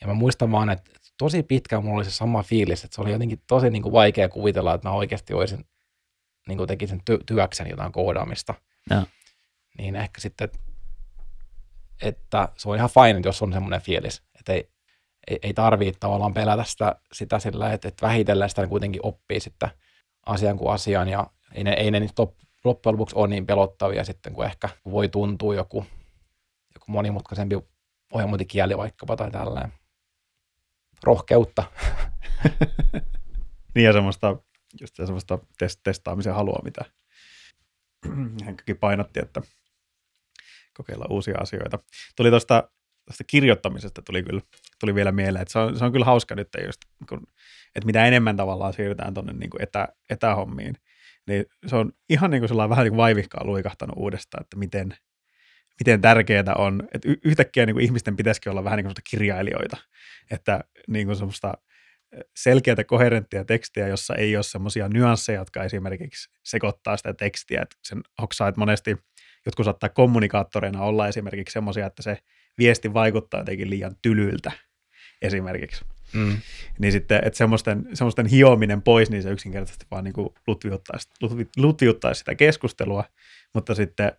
[0.00, 3.12] Ja mä muistan vaan, että tosi pitkään mulla oli se sama fiilis, että se oli
[3.12, 5.64] jotenkin tosi niin kuin vaikea kuvitella, että mä oikeasti olisin,
[6.48, 8.54] niin kuin tekisin ty- työkseni jotain koodaamista.
[8.90, 9.02] Joo.
[9.78, 10.48] Niin ehkä sitten,
[12.02, 14.70] että se on ihan fine, jos on semmoinen fiilis, että ei,
[15.30, 19.70] ei, ei tarvitse tavallaan pelätä sitä, sitä sillä, että, että vähitellen sitä kuitenkin oppii sitten
[20.26, 24.04] asian kuin asian, ja ei ne, ei ne nyt lop- loppujen lopuksi ole niin pelottavia
[24.04, 25.86] sitten, kun ehkä voi tuntua joku,
[26.74, 27.56] joku monimutkaisempi
[28.12, 29.72] ohjelmointikieli vaikkapa tai tällainen.
[31.02, 31.64] Rohkeutta.
[33.74, 34.36] Niin ja semmoista,
[34.80, 36.84] just se semmoista test- testaamisen halua, mitä
[38.46, 39.42] Henkkäkin painotti, että
[40.74, 41.78] kokeilla uusia asioita.
[42.16, 42.70] Tuli tuosta
[43.08, 44.40] tuosta kirjoittamisesta tuli kyllä
[44.80, 47.26] tuli vielä mieleen, että se on, se on kyllä hauska nyt just, kun,
[47.74, 50.74] että mitä enemmän tavallaan siirrytään tuonne niin kuin etä, etähommiin,
[51.26, 54.96] niin se on ihan niin kuin sellainen vähän niin kuin vaivihkaa luikahtanut uudestaan, että miten,
[55.80, 59.76] miten tärkeää on, että yhtäkkiä niin kuin ihmisten pitäisikin olla vähän niin kuin kirjailijoita,
[60.30, 61.54] että niin kuin semmoista
[62.36, 68.00] selkeätä, koherenttia tekstiä, jossa ei ole semmoisia nyansseja, jotka esimerkiksi sekoittaa sitä tekstiä, että sen
[68.20, 68.96] hoksaa, että monesti
[69.46, 72.18] jotkut saattaa kommunikaattoreina olla esimerkiksi semmoisia, että se
[72.58, 74.52] viesti vaikuttaa jotenkin liian tylyltä
[75.22, 75.84] esimerkiksi.
[76.12, 76.36] Mm.
[76.78, 81.48] Niin sitten, että semmoisten, semmoisten hiominen pois, niin se yksinkertaisesti vaan niin kuin lutviuttaisi, lutvi,
[81.56, 83.04] lutviuttaisi sitä keskustelua,
[83.54, 84.12] mutta sitten,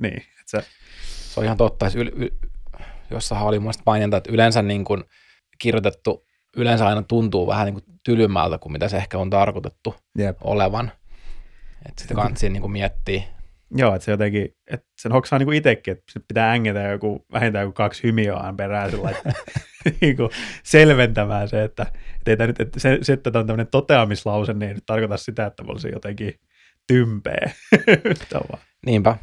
[0.00, 0.64] niin, että se,
[1.34, 1.90] Se on ihan totta.
[1.94, 2.28] Yl, yl,
[3.10, 5.04] jossahan oli muista maininta, että yleensä niin kuin
[5.58, 6.26] kirjoitettu
[6.56, 10.36] yleensä aina tuntuu vähän niin kuin tylymältä kuin mitä se ehkä on tarkoitettu jep.
[10.40, 10.92] olevan.
[11.88, 13.22] Että sitä kansi niin miettiä.
[13.70, 17.26] Joo, että se jotenkin, että sen hoksaa niin kuin itsekin, että se pitää ängetä joku,
[17.32, 19.10] vähintään joku kaksi hymioaan perään sillä
[20.00, 20.30] niin kuin
[20.62, 21.86] selventämään se, että,
[22.26, 25.16] että, ei nyt, että se, se, että tämä on tämmöinen toteamislause, niin ei nyt tarkoita
[25.16, 26.34] sitä, että mä olisin jotenkin
[26.86, 27.50] tympeä.
[28.86, 29.16] Niinpä.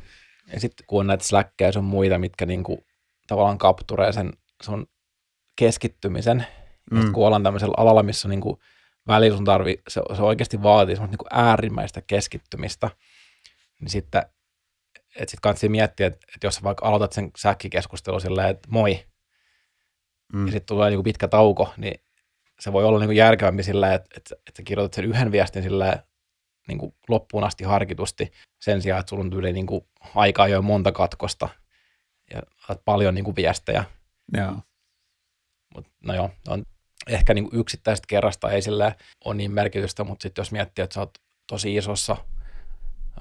[0.53, 2.79] Ja sitten kun on näitä släkkejä sun muita, mitkä niin kuin
[3.27, 4.33] tavallaan kapturee sen
[4.63, 4.87] sun
[5.55, 6.45] keskittymisen,
[6.91, 6.99] mm.
[6.99, 7.11] Mm.
[7.11, 8.57] kun ollaan tämmöisellä alalla, missä on niin kuin
[9.07, 12.89] välillä sun tarvii, se, se oikeasti vaatii semmoista niin kuin äärimmäistä keskittymistä,
[13.82, 14.23] niin sitten,
[15.15, 19.05] että sit kannattaa miettiä, että, että jos vaikka aloitat sen säkkikeskustelun silleen, että moi,
[20.34, 20.45] Mm.
[20.45, 22.01] ja sitten tulee niin kuin pitkä tauko, niin
[22.59, 25.63] se voi olla niin kuin järkevämpi sillä, että, että, että sä kirjoitat sen yhden viestin
[25.63, 26.03] sillä
[26.67, 30.61] niin kuin loppuun asti harkitusti sen sijaan, että sulla on tyyli niin kuin aikaa jo
[30.61, 31.49] monta katkosta
[32.34, 33.84] ja saat paljon niin kuin viestejä.
[34.38, 34.55] Joo.
[35.75, 36.63] Mut, no joo, on
[37.07, 40.93] ehkä niin kuin yksittäistä kerrasta ei sillä ole niin merkitystä, mutta sitten jos miettii, että
[40.93, 41.17] sä oot
[41.47, 42.17] tosi isossa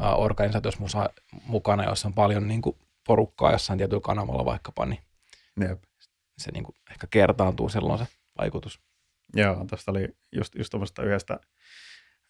[0.01, 1.11] organisaatiossa musa,
[1.47, 2.77] mukana, jossa on paljon niin kuin
[3.07, 5.01] porukkaa jossain tietyllä kanavalla vaikkapa, niin
[5.61, 5.83] Jep.
[6.39, 8.07] se niin kuin ehkä kertaantuu silloin se
[8.39, 8.81] vaikutus.
[9.35, 11.41] Joo, tuosta oli just, just tuommoista yhdestä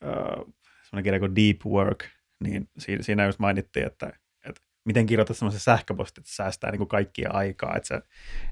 [0.05, 0.55] uh,
[0.85, 2.05] semmoinen kirja kuin Deep Work,
[2.45, 4.13] niin siinä, siinä just mainittiin, että,
[4.45, 8.03] että miten kirjoitat semmoisen sähköpostin, että säästää niin kuin kaikkia aikaa, että, sä,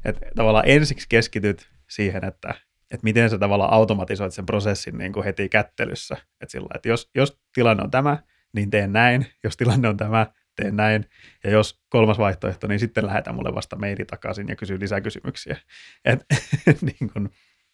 [0.04, 2.48] että tavallaan ensiksi keskityt siihen, että,
[2.90, 7.10] että miten sä tavallaan automatisoit sen prosessin niin kuin heti kättelyssä, että, sillä, että jos,
[7.14, 8.18] jos tilanne on tämä,
[8.52, 10.26] niin teen näin, jos tilanne on tämä,
[10.56, 11.04] teen näin,
[11.44, 15.56] ja jos kolmas vaihtoehto, niin sitten lähetä mulle vasta maili takaisin ja kysy lisäkysymyksiä.
[16.04, 16.24] Et,
[16.82, 17.30] niin kuin,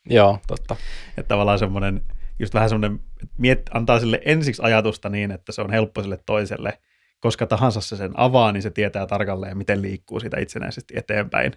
[0.07, 0.77] Joo, totta.
[1.09, 2.03] että tavallaan semmoinen,
[2.39, 3.01] just vähän semmoinen,
[3.39, 6.79] miet, antaa sille ensiksi ajatusta niin, että se on helppo sille toiselle,
[7.21, 11.53] koska tahansa se sen avaa, niin se tietää tarkalleen, miten liikkuu siitä itsenäisesti eteenpäin.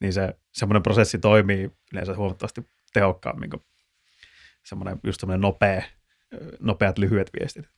[0.00, 3.62] Niin se semmoinen prosessi toimii yleensä huomattavasti tehokkaammin kuin
[4.64, 5.82] semmoinen, just semmoinen nopea,
[6.60, 7.68] nopeat lyhyet viestit.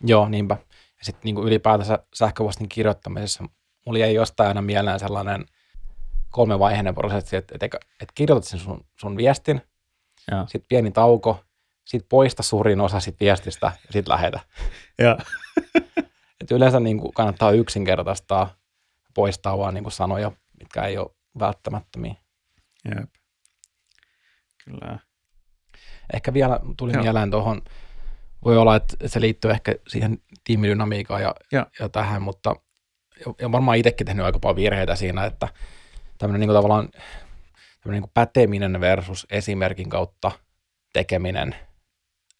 [0.00, 0.56] Joo, niinpä.
[0.98, 3.44] Ja sitten niin ylipäätänsä sähköpostin kirjoittamisessa
[3.86, 5.46] mulla jäi jostain aina mieleen sellainen
[6.30, 9.60] kolmevaiheinen prosessi, että, että, että kirjoitat sen sun, sun viestin,
[10.46, 11.44] sitten pieni tauko,
[11.84, 14.40] sitten poista suurin osa sit viestistä ja sitten lähetä.
[14.98, 15.18] Ja,
[16.40, 18.54] Et yleensä niin kuin kannattaa yksinkertaistaa,
[19.14, 22.14] poistaa vaan niin kuin sanoja, mitkä ei ole välttämättömiä.
[22.84, 23.10] jep.
[24.64, 24.98] Kyllä.
[26.12, 27.02] Ehkä vielä tuli Joo.
[27.02, 27.62] mieleen tuohon,
[28.44, 31.66] voi olla, että se liittyy ehkä siihen tiimidynamiikkaan ja, Joo.
[31.80, 32.56] ja tähän, mutta
[33.40, 35.48] ja varmaan itsekin tehnyt aika paljon virheitä siinä, että
[36.18, 36.88] tämmöinen niin kuin tavallaan
[37.80, 40.32] tämmöinen niin kuin päteminen versus esimerkin kautta
[40.92, 41.56] tekeminen.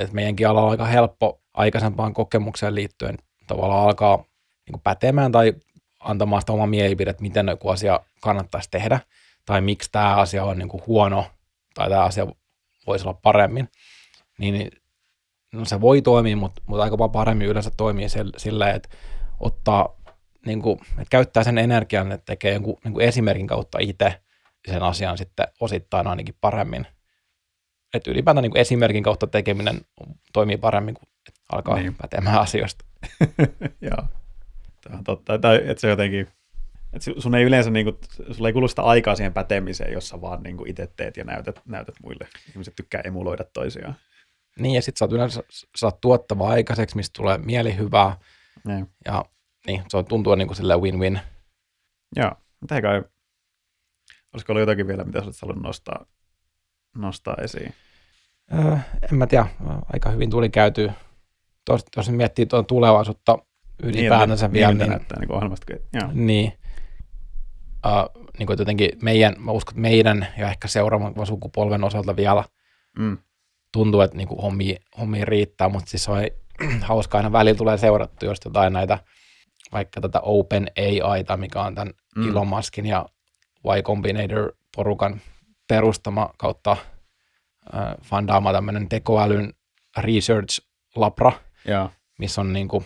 [0.01, 5.55] että meidänkin alalla on aika helppo aikaisempaan kokemukseen liittyen tavallaan alkaa niin kuin pätemään tai
[6.01, 9.01] antamaan sitä omaa mielipidettä, miten joku asia kannattaisi tehdä,
[9.47, 11.27] tai miksi tämä asia on niin kuin huono,
[11.75, 12.27] tai tämä asia
[12.87, 13.69] voisi olla paremmin,
[14.39, 14.71] niin
[15.57, 18.89] no se voi toimia, mutta, mutta aika paljon paremmin yleensä toimii sillä, että
[19.41, 19.97] ottaa,
[20.47, 24.21] niin kuin, että käyttää sen energian, että tekee jonkun niin kuin esimerkin kautta itse
[24.69, 26.87] sen asian sitten osittain ainakin paremmin.
[27.95, 29.81] Että ylipäätään niin kuin esimerkin kautta tekeminen
[30.33, 31.09] toimii paremmin kuin
[31.53, 31.95] alkaa niin.
[31.95, 32.85] pätemään asioista.
[33.81, 34.05] Joo,
[34.81, 35.35] tämä on totta.
[35.35, 36.29] Että se jotenkin,
[36.93, 37.97] että sun ei yleensä, niin kuin,
[38.33, 41.61] sulla ei kulu sitä aikaa siihen pätemiseen, jossa vaan niin kuin itse teet ja näytät,
[41.67, 42.29] näytät muille.
[42.49, 43.97] Ihmiset tykkää emuloida toisiaan.
[44.59, 45.43] Niin, ja sitten sä oot yleensä
[45.77, 48.17] saat tuottava aikaiseksi, mistä tulee mielihyvää.
[48.65, 48.91] Niin.
[49.05, 49.25] Ja
[49.67, 51.21] niin, se on tuntuu niin kuin win-win.
[52.17, 53.05] Joo, mutta kai,
[54.33, 56.07] olisiko ollut jotakin vielä, mitä sä olisit halunnut nostaa,
[56.97, 57.75] nostaa esiin?
[58.55, 58.77] Öö,
[59.11, 59.47] en mä tiedä,
[59.93, 60.91] aika hyvin tuli käyty.
[61.97, 63.39] Jos miettii tuon tulevaisuutta
[63.83, 64.75] ylipäätänsä niin, vielä.
[64.75, 65.73] Niin, näyttää niin ohjelmasta.
[65.73, 66.11] Joo.
[66.13, 66.53] Niin.
[67.87, 72.45] Uh, niin kuin jotenkin meidän, mä uskon, että meidän ja ehkä seuraavan sukupolven osalta vielä
[72.99, 73.19] mm.
[73.77, 76.19] Tuntuu, että niin hommi, hommi riittää, mutta siis on
[76.81, 78.99] hauska aina välillä tulee seurattu just jotain näitä,
[79.73, 80.71] vaikka tätä Open
[81.05, 82.31] AIta, mikä on tämän mm.
[82.31, 83.07] Elon Muskin ja
[83.65, 85.21] Y Combinator-porukan
[85.69, 89.53] perustama kautta äh, fandaama tämmöinen tekoälyn
[89.99, 91.33] research-labra,
[91.69, 91.91] ja.
[92.19, 92.85] missä on niin kuin,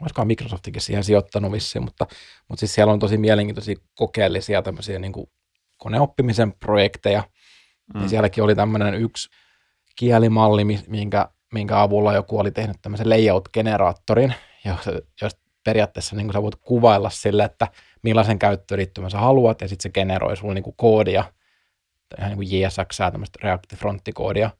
[0.00, 2.06] olisikohan Microsoftikin siihen sijoittanut vissiin, mutta,
[2.48, 5.26] mutta siis siellä on tosi mielenkiintoisia kokeellisia tämmöisiä niin kuin
[5.76, 7.22] koneoppimisen projekteja,
[7.94, 8.02] mm.
[8.02, 9.28] ja sielläkin oli tämmöinen yksi
[9.96, 14.34] kielimalli, minkä, minkä avulla joku oli tehnyt tämmöisen layout-generaattorin,
[15.22, 17.68] jos periaatteessa niin sä voit kuvailla sille, että
[18.02, 21.24] millaisen käyttöliittymän sä haluat, ja sitten se generoi sulle niin koodia,
[22.18, 24.50] ihan niin kuin JSX, tämmöistä React-fronttikoodia,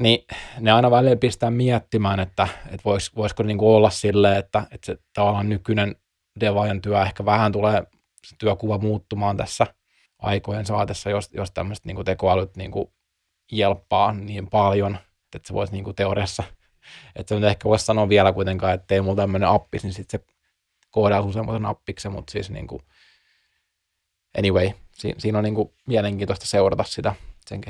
[0.00, 0.26] niin
[0.60, 4.86] ne aina välillä pistää miettimään, että, että vois, voisiko niin kuin olla silleen, että, että
[4.86, 5.96] se tavallaan nykyinen
[6.40, 7.82] devaajan työ ehkä vähän tulee
[8.26, 9.66] se työkuva muuttumaan tässä
[10.18, 12.90] aikojen saatessa, jos, jos tämmöiset niin tekoälyt niin kuin
[13.50, 14.98] jelppaa niin paljon,
[15.34, 16.42] että se voisi niin kuin teoriassa,
[17.16, 20.26] että se ehkä voisi sanoa vielä kuitenkaan, että ei mulla tämmöinen appi, niin sitten se
[20.90, 22.82] koodaa semmoisen appiksen, mutta siis niin kuin,
[24.38, 27.14] anyway, siinä, siinä on niin kuin mielenkiintoista seurata sitä,
[27.46, 27.60] sen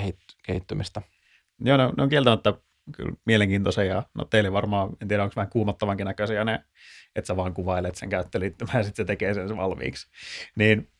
[0.47, 1.03] kehittymistä.
[1.59, 2.55] Joo, ne, ne on kieltämättä
[2.93, 6.65] kyllä mielenkiintoisia ja no teille varmaan, en tiedä onko vähän kuumottavankin näköisiä ne,
[7.17, 10.11] että sä vaan kuvailet sen käyttöliittymän ja sitten se tekee sen valmiiksi.
[10.57, 10.91] Niin,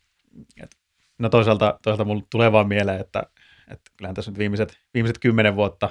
[0.63, 0.75] et,
[1.19, 3.23] no toisaalta, toisaalta mulle tulee vaan mieleen, että,
[3.71, 5.89] että kyllähän tässä nyt viimeiset, viimeiset kymmenen vuotta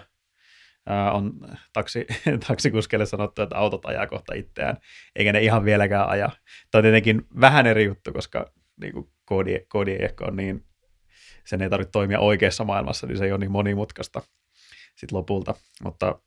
[0.86, 1.32] ää, on
[1.72, 2.06] taksi,
[2.48, 4.76] taksikuskeille sanottu, että autot ajaa kohta itseään,
[5.16, 6.30] eikä ne ihan vieläkään aja.
[6.70, 10.64] Tämä on tietenkin vähän eri juttu, koska niin kuin koodi, koodi ei ehkä ole niin,
[11.46, 14.22] sen ei tarvitse toimia oikeassa maailmassa, niin se ei ole niin monimutkaista
[14.96, 15.54] sit lopulta,
[15.84, 16.20] mutta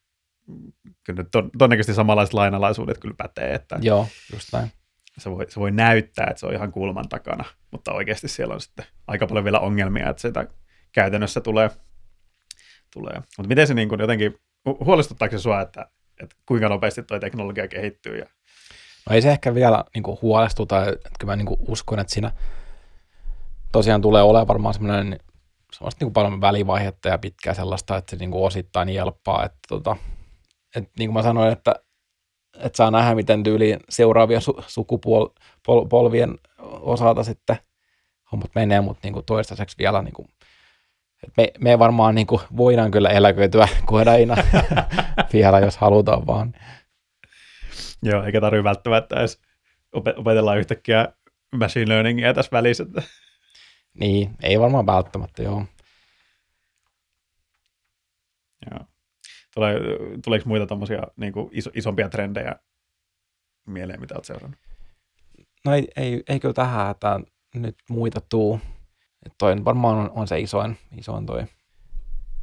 [1.03, 4.71] kyllä to, todennäköisesti samanlaiset lainalaisuudet kyllä pätee, että Joo, just näin.
[5.17, 8.61] Se voi, se voi näyttää, että se on ihan kulman takana, mutta oikeasti siellä on
[8.61, 10.47] sitten aika paljon vielä ongelmia, että sitä
[10.93, 11.69] käytännössä tulee.
[12.93, 13.15] tulee.
[13.15, 14.37] Mutta miten se niin kuin jotenkin,
[14.85, 15.89] huolestuttaako se sua, että,
[16.21, 18.17] että kuinka nopeasti tuo teknologia kehittyy?
[18.17, 18.25] Ja...
[19.09, 22.13] No ei se ehkä vielä niin kuin huolestuta, että kyllä mä niin kuin uskon, että
[22.13, 22.31] siinä
[23.71, 25.19] tosiaan tulee olemaan varmaan semmoinen
[25.73, 29.45] semmoista niin kuin paljon välivaihetta ja pitkää sellaista, että se niin kuin osittain jelppaa.
[29.45, 29.95] Että, tota,
[30.75, 31.75] että niin kuin mä sanoin, että,
[32.57, 36.39] että saa nähdä, miten tyyliin seuraavia su- sukupolvien
[36.81, 37.57] osalta sitten
[38.31, 40.27] hommat menee, mutta niin kuin toistaiseksi vielä niin kuin,
[41.38, 44.36] me, me varmaan niin kuin voidaan kyllä eläköityä koiraina
[45.34, 46.53] vielä, jos halutaan vaan.
[48.03, 49.41] Joo, eikä tarvitse välttämättä edes
[49.93, 51.07] opetella yhtäkkiä
[51.55, 52.86] machine learningia tässä välissä.
[53.99, 55.65] Niin, ei varmaan välttämättä, joo.
[58.71, 58.80] Joo.
[59.53, 59.80] Tulee,
[60.24, 62.55] tuleeko muita tommosia niin iso, isompia trendejä
[63.67, 64.59] mieleen, mitä olet seurannut?
[65.65, 67.19] No ei, ei, ei kyllä tähän että
[67.55, 68.59] nyt muita tuu.
[69.26, 71.45] Et toi varmaan on, on, se isoin, isoin toi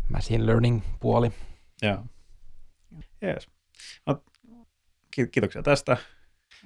[0.08, 1.32] machine learning puoli.
[1.82, 2.04] Joo.
[3.22, 3.48] Yes.
[4.06, 4.22] No,
[5.30, 5.96] kiitoksia tästä.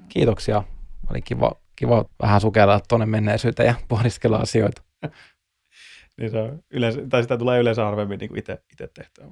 [0.08, 0.62] Kiitoksia.
[1.10, 4.82] Oli kiva, kiva vähän sukella tuonne menneisyyteen ja pohdiskella asioita.
[6.18, 8.62] niin se on yleensä, tai sitä tulee yleensä harvemmin niin itse
[8.94, 9.26] tehtyä.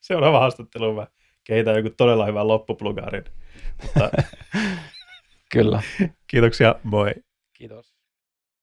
[0.00, 1.06] Seuraava haastattelu mä
[1.44, 3.24] kehitän joku todella hyvän loppuplugarin.
[3.82, 4.10] Mutta...
[5.52, 5.82] Kyllä.
[6.30, 7.14] Kiitoksia, moi.
[7.52, 7.99] Kiitos.